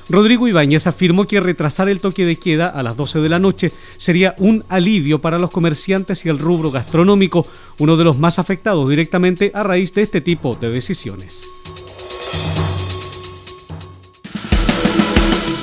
Rodrigo 0.08 0.48
Ibáñez 0.48 0.86
afirmó 0.86 1.26
que 1.26 1.40
retrasar 1.40 1.90
el 1.90 2.00
toque 2.00 2.24
de 2.24 2.36
queda 2.36 2.68
a 2.68 2.82
las 2.82 2.96
12 2.96 3.20
de 3.20 3.28
la 3.28 3.38
noche 3.38 3.72
sería 3.98 4.34
un 4.38 4.64
alivio 4.70 5.20
para 5.20 5.38
los 5.38 5.50
comerciantes 5.50 6.24
y 6.24 6.30
el 6.30 6.38
rubro 6.38 6.70
gastronómico, 6.70 7.46
uno 7.78 7.98
de 7.98 8.04
los 8.04 8.18
más 8.18 8.38
afectados 8.38 8.88
directamente 8.88 9.50
a 9.54 9.62
raíz 9.64 9.92
de 9.92 10.02
este 10.02 10.22
tipo 10.22 10.56
de 10.58 10.70
decisiones. 10.70 11.44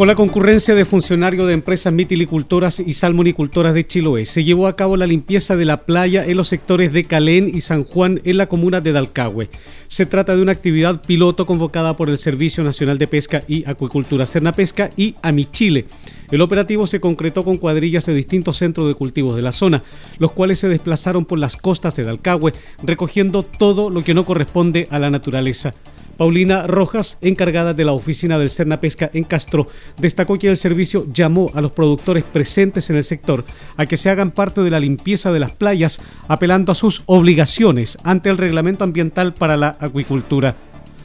Con 0.00 0.06
la 0.06 0.14
concurrencia 0.14 0.74
de 0.74 0.86
funcionarios 0.86 1.46
de 1.46 1.52
empresas 1.52 1.92
mitilicultoras 1.92 2.80
y 2.80 2.94
salmonicultoras 2.94 3.74
de 3.74 3.86
Chiloé, 3.86 4.24
se 4.24 4.44
llevó 4.44 4.66
a 4.66 4.74
cabo 4.74 4.96
la 4.96 5.06
limpieza 5.06 5.56
de 5.56 5.66
la 5.66 5.76
playa 5.76 6.24
en 6.24 6.38
los 6.38 6.48
sectores 6.48 6.90
de 6.94 7.04
Calén 7.04 7.52
y 7.54 7.60
San 7.60 7.84
Juan 7.84 8.18
en 8.24 8.38
la 8.38 8.46
comuna 8.46 8.80
de 8.80 8.92
Dalcahue. 8.92 9.50
Se 9.88 10.06
trata 10.06 10.34
de 10.34 10.40
una 10.40 10.52
actividad 10.52 11.02
piloto 11.02 11.44
convocada 11.44 11.98
por 11.98 12.08
el 12.08 12.16
Servicio 12.16 12.64
Nacional 12.64 12.96
de 12.96 13.08
Pesca 13.08 13.42
y 13.46 13.68
Acuicultura 13.68 14.24
Cernapesca 14.24 14.88
y 14.96 15.16
AmiChile. 15.20 15.84
El 16.30 16.40
operativo 16.40 16.86
se 16.86 17.00
concretó 17.00 17.44
con 17.44 17.58
cuadrillas 17.58 18.06
de 18.06 18.14
distintos 18.14 18.56
centros 18.56 18.88
de 18.88 18.94
cultivos 18.94 19.36
de 19.36 19.42
la 19.42 19.52
zona, 19.52 19.82
los 20.16 20.32
cuales 20.32 20.60
se 20.60 20.70
desplazaron 20.70 21.26
por 21.26 21.38
las 21.38 21.58
costas 21.58 21.94
de 21.94 22.04
Dalcahue, 22.04 22.54
recogiendo 22.82 23.42
todo 23.42 23.90
lo 23.90 24.02
que 24.02 24.14
no 24.14 24.24
corresponde 24.24 24.88
a 24.90 24.98
la 24.98 25.10
naturaleza. 25.10 25.74
Paulina 26.20 26.66
Rojas, 26.66 27.16
encargada 27.22 27.72
de 27.72 27.82
la 27.82 27.92
oficina 27.92 28.38
del 28.38 28.50
Cerna 28.50 28.78
Pesca 28.78 29.10
en 29.14 29.24
Castro, 29.24 29.68
destacó 29.96 30.38
que 30.38 30.50
el 30.50 30.58
servicio 30.58 31.06
llamó 31.10 31.50
a 31.54 31.62
los 31.62 31.72
productores 31.72 32.24
presentes 32.24 32.90
en 32.90 32.96
el 32.96 33.04
sector 33.04 33.42
a 33.78 33.86
que 33.86 33.96
se 33.96 34.10
hagan 34.10 34.30
parte 34.30 34.60
de 34.62 34.68
la 34.68 34.80
limpieza 34.80 35.32
de 35.32 35.40
las 35.40 35.52
playas, 35.52 35.98
apelando 36.28 36.72
a 36.72 36.74
sus 36.74 37.04
obligaciones 37.06 37.96
ante 38.04 38.28
el 38.28 38.36
reglamento 38.36 38.84
ambiental 38.84 39.32
para 39.32 39.56
la 39.56 39.78
acuicultura. 39.80 40.54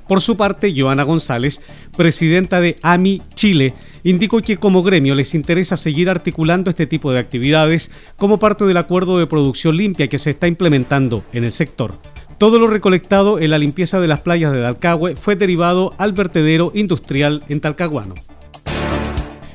Por 0.06 0.20
su 0.20 0.36
parte, 0.36 0.74
Joana 0.76 1.04
González, 1.04 1.62
presidenta 1.96 2.60
de 2.60 2.76
AMI 2.82 3.22
Chile, 3.36 3.74
indicó 4.04 4.42
que 4.42 4.58
como 4.58 4.84
gremio 4.84 5.16
les 5.16 5.34
interesa 5.34 5.78
seguir 5.78 6.10
articulando 6.10 6.70
este 6.70 6.88
tipo 6.88 7.14
de 7.14 7.20
actividades 7.20 7.90
como 8.18 8.38
parte 8.38 8.66
del 8.66 8.76
acuerdo 8.76 9.18
de 9.18 9.28
producción 9.28 9.78
limpia 9.78 10.10
que 10.10 10.20
se 10.20 10.32
está 10.32 10.50
implementando 10.50 11.24
en 11.32 11.46
el 11.46 11.54
sector. 11.54 11.98
Todo 12.38 12.60
lo 12.60 12.68
recolectado 12.68 13.40
en 13.40 13.50
la 13.50 13.58
limpieza 13.58 14.02
de 14.02 14.08
las 14.08 14.20
playas 14.20 14.52
de 14.52 14.60
Dalcahue 14.60 15.16
fue 15.16 15.38
derivado 15.38 15.94
al 15.98 16.12
vertedero 16.12 16.72
industrial 16.74 17.44
en 17.48 17.62
Talcahuano. 17.62 18.14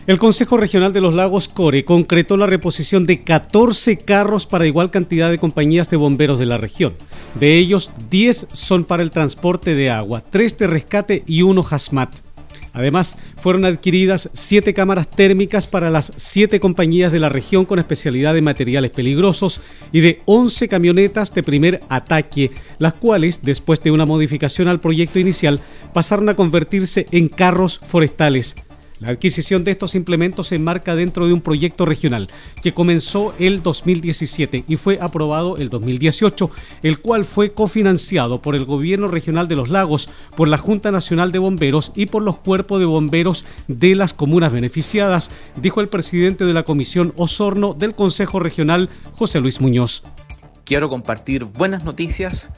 El 0.06 0.18
Consejo 0.18 0.56
Regional 0.56 0.92
de 0.94 1.02
los 1.02 1.14
Lagos 1.14 1.46
Core 1.46 1.84
concretó 1.84 2.38
la 2.38 2.46
reposición 2.46 3.04
de 3.04 3.22
14 3.22 3.98
carros 3.98 4.46
para 4.46 4.66
igual 4.66 4.90
cantidad 4.90 5.30
de 5.30 5.38
compañías 5.38 5.90
de 5.90 5.98
bomberos 5.98 6.38
de 6.38 6.46
la 6.46 6.56
región. 6.56 6.94
De 7.38 7.58
ellos, 7.58 7.92
10 8.08 8.46
son 8.52 8.84
para 8.84 9.02
el 9.02 9.10
transporte 9.10 9.74
de 9.74 9.90
agua, 9.90 10.22
3 10.28 10.58
de 10.58 10.66
rescate 10.66 11.22
y 11.26 11.42
1 11.42 11.64
hazmat. 11.70 12.16
Además, 12.72 13.18
fueron 13.36 13.64
adquiridas 13.64 14.30
7 14.32 14.74
cámaras 14.74 15.10
térmicas 15.10 15.66
para 15.66 15.90
las 15.90 16.12
7 16.16 16.60
compañías 16.60 17.12
de 17.12 17.18
la 17.18 17.28
región 17.28 17.64
con 17.64 17.78
especialidad 17.78 18.34
de 18.34 18.42
materiales 18.42 18.90
peligrosos 18.90 19.60
y 19.92 20.00
de 20.00 20.22
11 20.26 20.68
camionetas 20.68 21.34
de 21.34 21.42
primer 21.42 21.80
ataque, 21.88 22.50
las 22.78 22.94
cuales, 22.94 23.40
después 23.42 23.82
de 23.82 23.90
una 23.90 24.06
modificación 24.06 24.68
al 24.68 24.80
proyecto 24.80 25.18
inicial, 25.18 25.60
pasaron 25.92 26.28
a 26.28 26.34
convertirse 26.34 27.06
en 27.10 27.28
carros 27.28 27.80
forestales 27.84 28.56
la 29.00 29.10
adquisición 29.10 29.64
de 29.64 29.70
estos 29.70 29.94
implementos 29.94 30.48
se 30.48 30.56
enmarca 30.56 30.94
dentro 30.94 31.26
de 31.26 31.32
un 31.32 31.40
proyecto 31.40 31.86
regional 31.86 32.28
que 32.62 32.74
comenzó 32.74 33.34
el 33.38 33.62
2017 33.62 34.64
y 34.68 34.76
fue 34.76 34.98
aprobado 35.00 35.56
el 35.56 35.70
2018, 35.70 36.50
el 36.82 37.00
cual 37.00 37.24
fue 37.24 37.52
cofinanciado 37.52 38.42
por 38.42 38.54
el 38.54 38.66
Gobierno 38.66 39.08
Regional 39.08 39.48
de 39.48 39.56
los 39.56 39.70
Lagos, 39.70 40.10
por 40.36 40.48
la 40.48 40.58
Junta 40.58 40.90
Nacional 40.90 41.32
de 41.32 41.38
Bomberos 41.38 41.92
y 41.96 42.06
por 42.06 42.22
los 42.22 42.36
cuerpos 42.36 42.78
de 42.78 42.84
bomberos 42.84 43.46
de 43.68 43.94
las 43.94 44.12
comunas 44.12 44.52
beneficiadas, 44.52 45.30
dijo 45.56 45.80
el 45.80 45.88
presidente 45.88 46.44
de 46.44 46.52
la 46.52 46.64
Comisión 46.64 47.14
Osorno 47.16 47.72
del 47.72 47.94
Consejo 47.94 48.38
Regional, 48.38 48.90
José 49.12 49.40
Luis 49.40 49.60
Muñoz. 49.62 50.02
Quiero 50.64 50.90
compartir 50.90 51.44
buenas 51.44 51.84
noticias 51.84 52.48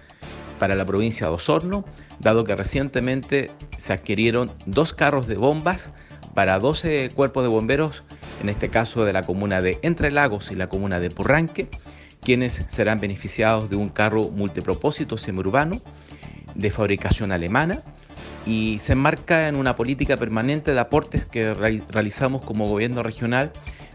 para 0.58 0.74
la 0.74 0.84
provincia 0.84 1.28
de 1.28 1.32
Osorno, 1.34 1.84
dado 2.20 2.44
que 2.44 2.54
recientemente 2.54 3.50
se 3.78 3.92
adquirieron 3.92 4.50
dos 4.66 4.92
carros 4.92 5.26
de 5.26 5.36
bombas 5.36 5.90
para 6.34 6.58
12 6.58 7.10
cuerpos 7.14 7.42
de 7.42 7.48
bomberos, 7.48 8.04
en 8.42 8.48
este 8.48 8.68
caso 8.68 9.04
de 9.04 9.12
la 9.12 9.22
comuna 9.22 9.60
de 9.60 9.78
Entre 9.82 10.10
Lagos 10.10 10.50
y 10.50 10.54
la 10.54 10.68
comuna 10.68 11.00
de 11.00 11.10
Purranque, 11.10 11.68
quienes 12.20 12.64
serán 12.68 13.00
beneficiados 13.00 13.68
de 13.68 13.76
un 13.76 13.88
carro 13.88 14.24
multipropósito 14.30 15.18
semiurbano 15.18 15.80
de 16.54 16.70
fabricación 16.70 17.32
alemana 17.32 17.82
y 18.46 18.80
se 18.80 18.92
enmarca 18.92 19.48
en 19.48 19.56
una 19.56 19.76
política 19.76 20.16
permanente 20.16 20.72
de 20.72 20.80
aportes 20.80 21.26
que 21.26 21.54
realizamos 21.54 22.44
como 22.44 22.66
gobierno 22.66 23.02
regional 23.02 23.50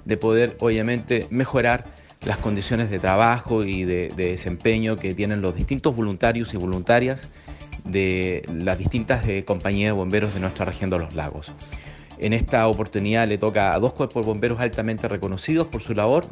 de 0.06 0.18
poder 0.18 0.58
obviamente 0.60 1.28
mejorar 1.30 1.86
las 2.26 2.38
condiciones 2.38 2.90
de 2.90 3.00
trabajo 3.00 3.64
y 3.64 3.84
de, 3.84 4.10
de, 4.16 4.30
desempeño 4.32 4.96
que 4.96 5.14
tienen 5.14 5.42
los 5.42 5.56
distintos 5.56 5.96
voluntarios 5.96 6.54
y 6.54 6.58
voluntarias 6.58 7.30
de 7.84 8.44
las 8.52 8.78
distintas 8.78 9.28
eh, 9.28 9.44
compañías 9.46 9.90
de 9.90 9.98
bomberos 9.98 10.34
de 10.34 10.40
nuestra 10.40 10.66
región 10.66 10.90
de 10.90 11.00
los 11.00 11.14
lagos. 11.14 11.54
En 12.20 12.34
esta 12.34 12.68
oportunidad 12.68 13.28
le 13.28 13.38
toca 13.38 13.74
a 13.74 13.80
dos 13.80 13.94
cuerpos 13.94 14.26
bomberos 14.26 14.60
altamente 14.60 15.08
reconocidos 15.08 15.68
por 15.68 15.82
su 15.82 15.94
labor 15.94 16.26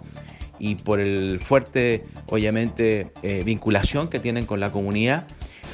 y 0.60 0.76
por 0.76 1.00
el 1.00 1.40
fuerte, 1.40 2.06
obviamente, 2.28 3.12
eh, 3.24 3.44
vinculación 3.46 4.08
que 4.08 4.20
tienen 4.20 4.46
con 4.46 4.60
la 4.60 4.72
comunidad. 4.72 5.28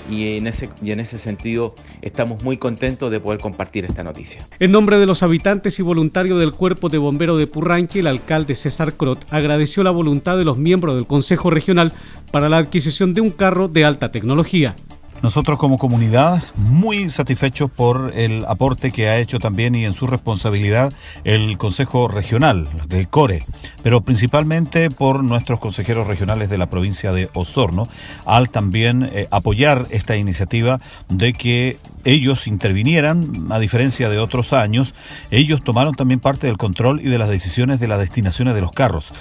Y 0.09 0.37
en, 0.37 0.47
ese, 0.47 0.67
y 0.81 0.91
en 0.91 0.99
ese 0.99 1.19
sentido 1.19 1.75
estamos 2.01 2.43
muy 2.43 2.57
contentos 2.57 3.11
de 3.11 3.19
poder 3.19 3.39
compartir 3.39 3.85
esta 3.85 4.03
noticia. 4.03 4.45
En 4.59 4.71
nombre 4.71 4.97
de 4.97 5.05
los 5.05 5.21
habitantes 5.21 5.77
y 5.77 5.83
voluntarios 5.83 6.39
del 6.39 6.53
Cuerpo 6.53 6.89
de 6.89 6.97
Bombero 6.97 7.37
de 7.37 7.45
Purranque, 7.45 7.99
el 7.99 8.07
alcalde 8.07 8.55
César 8.55 8.93
Crot 8.93 9.23
agradeció 9.31 9.83
la 9.83 9.91
voluntad 9.91 10.37
de 10.37 10.43
los 10.43 10.57
miembros 10.57 10.95
del 10.95 11.05
Consejo 11.05 11.51
Regional 11.51 11.93
para 12.31 12.49
la 12.49 12.57
adquisición 12.57 13.13
de 13.13 13.21
un 13.21 13.29
carro 13.29 13.67
de 13.67 13.85
alta 13.85 14.11
tecnología. 14.11 14.75
Nosotros 15.21 15.59
como 15.59 15.77
comunidad 15.77 16.41
muy 16.55 17.11
satisfechos 17.11 17.69
por 17.69 18.11
el 18.15 18.43
aporte 18.45 18.91
que 18.91 19.07
ha 19.07 19.19
hecho 19.19 19.37
también 19.37 19.75
y 19.75 19.85
en 19.85 19.93
su 19.93 20.07
responsabilidad 20.07 20.91
el 21.23 21.59
Consejo 21.59 22.07
Regional 22.07 22.67
del 22.87 23.07
CORE, 23.07 23.45
pero 23.83 24.01
principalmente 24.01 24.89
por 24.89 25.23
nuestros 25.23 25.59
consejeros 25.59 26.07
regionales 26.07 26.49
de 26.49 26.57
la 26.57 26.71
provincia 26.71 27.11
de 27.11 27.29
Osorno, 27.35 27.87
al 28.25 28.49
también 28.49 29.09
eh, 29.11 29.27
apoyar 29.29 29.85
esta 29.91 30.17
iniciativa 30.17 30.79
de 31.07 31.33
que 31.33 31.77
ellos 32.03 32.47
intervinieran, 32.47 33.47
a 33.51 33.59
diferencia 33.59 34.09
de 34.09 34.17
otros 34.17 34.53
años, 34.53 34.95
ellos 35.29 35.63
tomaron 35.63 35.93
también 35.93 36.19
parte 36.19 36.47
del 36.47 36.57
control 36.57 36.99
y 36.99 37.09
de 37.09 37.19
las 37.19 37.29
decisiones 37.29 37.79
de 37.79 37.87
las 37.87 37.99
destinaciones 37.99 38.55
de 38.55 38.61
los 38.61 38.71
carros. 38.71 39.13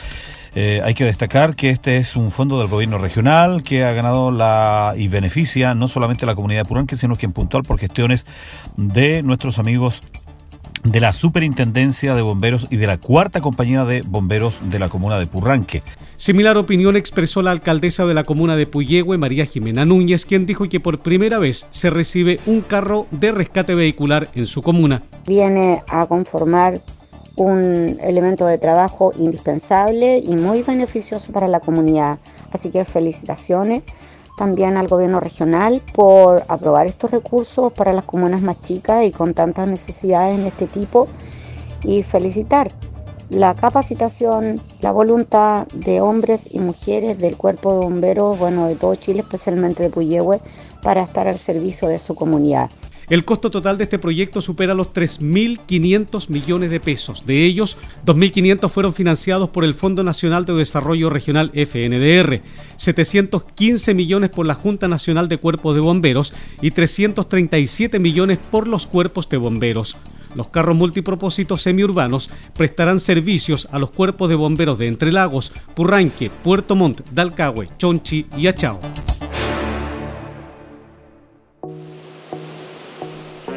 Eh, 0.55 0.81
hay 0.85 0.95
que 0.95 1.05
destacar 1.05 1.55
que 1.55 1.71
este 1.71 1.99
es 1.99 2.17
un 2.17 2.31
fondo 2.31 2.59
del 2.59 2.69
gobierno 2.69 2.99
regional 2.99 3.63
que 3.63 3.85
ha 3.85 3.93
ganado 3.93 4.31
la 4.31 4.95
y 4.97 5.09
beneficia 5.09 5.75
no 5.75 5.87
solamente 5.87 6.25
a 6.25 6.27
la 6.27 6.35
comunidad 6.35 6.63
de 6.63 6.69
Puranque, 6.69 6.97
sino 6.97 7.17
que 7.17 7.27
en 7.27 7.33
puntual 7.33 7.63
por 7.63 7.79
gestiones 7.79 8.27
de 8.77 9.23
nuestros 9.23 9.59
amigos 9.59 10.01
de 10.85 11.01
la 11.01 11.13
Superintendencia 11.13 12.15
de 12.15 12.23
Bomberos 12.23 12.67
y 12.71 12.77
de 12.77 12.87
la 12.87 12.99
cuarta 12.99 13.41
compañía 13.41 13.85
de 13.85 14.03
bomberos 14.03 14.55
de 14.63 14.79
la 14.79 14.89
comuna 14.89 15.19
de 15.19 15.27
Purranque. 15.27 15.83
Similar 16.17 16.57
opinión 16.57 16.97
expresó 16.97 17.43
la 17.43 17.51
alcaldesa 17.51 18.05
de 18.07 18.15
la 18.15 18.25
comuna 18.25 18.57
de 18.57 18.67
Puyehue, 18.67 19.19
María 19.19 19.47
Jimena 19.47 19.85
Núñez, 19.85 20.27
quien 20.27 20.47
dijo 20.47 20.69
que 20.69 20.81
por 20.81 21.01
primera 21.01 21.39
vez 21.39 21.67
se 21.71 21.91
recibe 21.91 22.41
un 22.47 22.61
carro 22.61 23.07
de 23.11 23.33
rescate 23.33 23.75
vehicular 23.75 24.29
en 24.35 24.47
su 24.47 24.63
comuna. 24.63 25.03
Viene 25.27 25.83
a 25.89 26.07
conformar 26.07 26.81
un 27.41 27.97
elemento 28.01 28.45
de 28.47 28.59
trabajo 28.59 29.13
indispensable 29.17 30.19
y 30.19 30.37
muy 30.37 30.63
beneficioso 30.63 31.33
para 31.33 31.49
la 31.49 31.61
comunidad. 31.61 32.19
Así 32.53 32.69
que 32.71 32.85
felicitaciones 32.85 33.83
también 34.37 34.77
al 34.77 34.89
gobierno 34.89 35.21
regional 35.21 35.81
por 35.95 36.45
aprobar 36.49 36.87
estos 36.87 37.11
recursos 37.11 37.73
para 37.73 37.95
las 37.95 38.05
comunas 38.05 38.43
más 38.43 38.61
chicas 38.61 39.05
y 39.05 39.11
con 39.11 39.33
tantas 39.33 39.67
necesidades 39.69 40.39
en 40.39 40.47
este 40.47 40.67
tipo 40.67 41.09
y 41.83 42.03
felicitar 42.03 42.71
la 43.31 43.55
capacitación, 43.55 44.61
la 44.83 44.93
voluntad 44.93 45.67
de 45.69 46.03
hombres 46.03 46.47
y 46.51 46.59
mujeres 46.59 47.21
del 47.21 47.39
cuerpo 47.39 47.73
de 47.73 47.79
bomberos, 47.79 48.39
bueno, 48.39 48.67
de 48.67 48.75
todo 48.75 48.97
Chile, 48.97 49.21
especialmente 49.21 49.83
de 49.83 49.91
Puyehue, 49.91 50.41
para 50.83 51.03
estar 51.03 51.27
al 51.27 51.39
servicio 51.39 51.89
de 51.89 51.99
su 52.01 52.15
comunidad. 52.15 52.69
El 53.11 53.25
costo 53.25 53.51
total 53.51 53.77
de 53.77 53.85
este 53.85 53.99
proyecto 53.99 54.41
supera 54.41 54.73
los 54.73 54.95
3.500 54.95 56.29
millones 56.29 56.71
de 56.71 56.79
pesos. 56.79 57.27
De 57.27 57.45
ellos, 57.45 57.77
2.500 58.07 58.71
fueron 58.71 58.95
financiados 58.95 59.51
por 59.51 59.65
el 59.65 59.75
Fondo 59.75 60.05
Nacional 60.05 60.45
de 60.45 60.55
Desarrollo 60.55 61.11
Regional 61.11 61.51
FNDR, 61.53 62.41
715 62.77 63.95
millones 63.95 64.31
por 64.31 64.47
la 64.47 64.55
Junta 64.55 64.87
Nacional 64.87 65.29
de 65.29 65.39
Cuerpos 65.39 65.75
de 65.75 65.81
Bomberos 65.81 66.33
y 66.63 66.71
337 66.71 67.99
millones 67.99 68.39
por 68.49 68.69
los 68.69 68.87
cuerpos 68.87 69.29
de 69.29 69.39
bomberos. 69.39 69.97
Los 70.37 70.47
carros 70.47 70.77
multipropósitos 70.77 71.63
semiurbanos 71.63 72.31
prestarán 72.57 73.01
servicios 73.01 73.67
a 73.73 73.81
los 73.81 73.91
cuerpos 73.91 74.29
de 74.29 74.37
bomberos 74.37 74.79
de 74.79 74.87
Entre 74.87 75.11
Lagos, 75.11 75.53
Purranque, 75.75 76.31
Puerto 76.31 76.77
Montt, 76.77 77.01
Dalcahue, 77.11 77.71
Chonchi 77.77 78.27
y 78.37 78.47
Achao. 78.47 78.79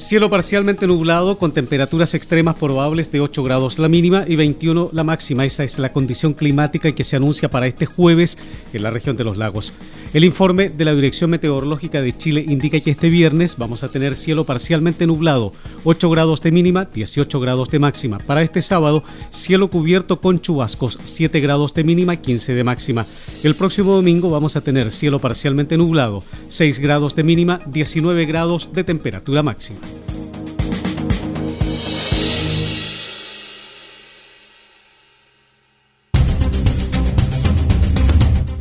Cielo 0.00 0.30
parcialmente 0.30 0.86
nublado 0.86 1.36
con 1.36 1.52
temperaturas 1.52 2.14
extremas 2.14 2.56
probables 2.56 3.12
de 3.12 3.20
8 3.20 3.42
grados 3.44 3.78
la 3.78 3.86
mínima 3.86 4.24
y 4.26 4.34
21 4.34 4.88
la 4.94 5.04
máxima. 5.04 5.44
Esa 5.44 5.62
es 5.62 5.78
la 5.78 5.92
condición 5.92 6.32
climática 6.32 6.92
que 6.92 7.04
se 7.04 7.16
anuncia 7.16 7.50
para 7.50 7.66
este 7.66 7.84
jueves 7.84 8.38
en 8.72 8.82
la 8.82 8.90
región 8.90 9.18
de 9.18 9.24
los 9.24 9.36
lagos. 9.36 9.74
El 10.14 10.24
informe 10.24 10.70
de 10.70 10.84
la 10.86 10.94
Dirección 10.94 11.30
Meteorológica 11.30 12.00
de 12.00 12.16
Chile 12.16 12.44
indica 12.48 12.80
que 12.80 12.90
este 12.90 13.10
viernes 13.10 13.58
vamos 13.58 13.84
a 13.84 13.90
tener 13.90 14.16
cielo 14.16 14.44
parcialmente 14.44 15.06
nublado, 15.06 15.52
8 15.84 16.10
grados 16.10 16.40
de 16.40 16.50
mínima, 16.50 16.86
18 16.86 17.38
grados 17.38 17.68
de 17.68 17.78
máxima. 17.78 18.18
Para 18.18 18.42
este 18.42 18.62
sábado, 18.62 19.04
cielo 19.30 19.68
cubierto 19.68 20.20
con 20.20 20.40
chubascos, 20.40 20.98
7 21.04 21.40
grados 21.40 21.74
de 21.74 21.84
mínima, 21.84 22.16
15 22.16 22.54
de 22.54 22.64
máxima. 22.64 23.06
El 23.44 23.54
próximo 23.54 23.94
domingo 23.94 24.30
vamos 24.30 24.56
a 24.56 24.62
tener 24.62 24.90
cielo 24.90 25.20
parcialmente 25.20 25.76
nublado, 25.76 26.24
6 26.48 26.80
grados 26.80 27.14
de 27.14 27.22
mínima, 27.22 27.60
19 27.66 28.24
grados 28.24 28.72
de 28.72 28.82
temperatura 28.82 29.42
máxima. 29.42 29.89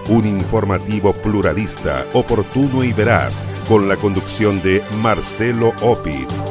un 0.09 0.27
informativo 0.27 1.13
pluralista, 1.13 2.05
oportuno 2.15 2.85
y 2.85 2.93
veraz, 2.93 3.45
con 3.69 3.89
la 3.89 3.97
conducción 3.97 4.63
de 4.63 4.83
Marcelo 5.01 5.73
Opitz. 5.83 6.43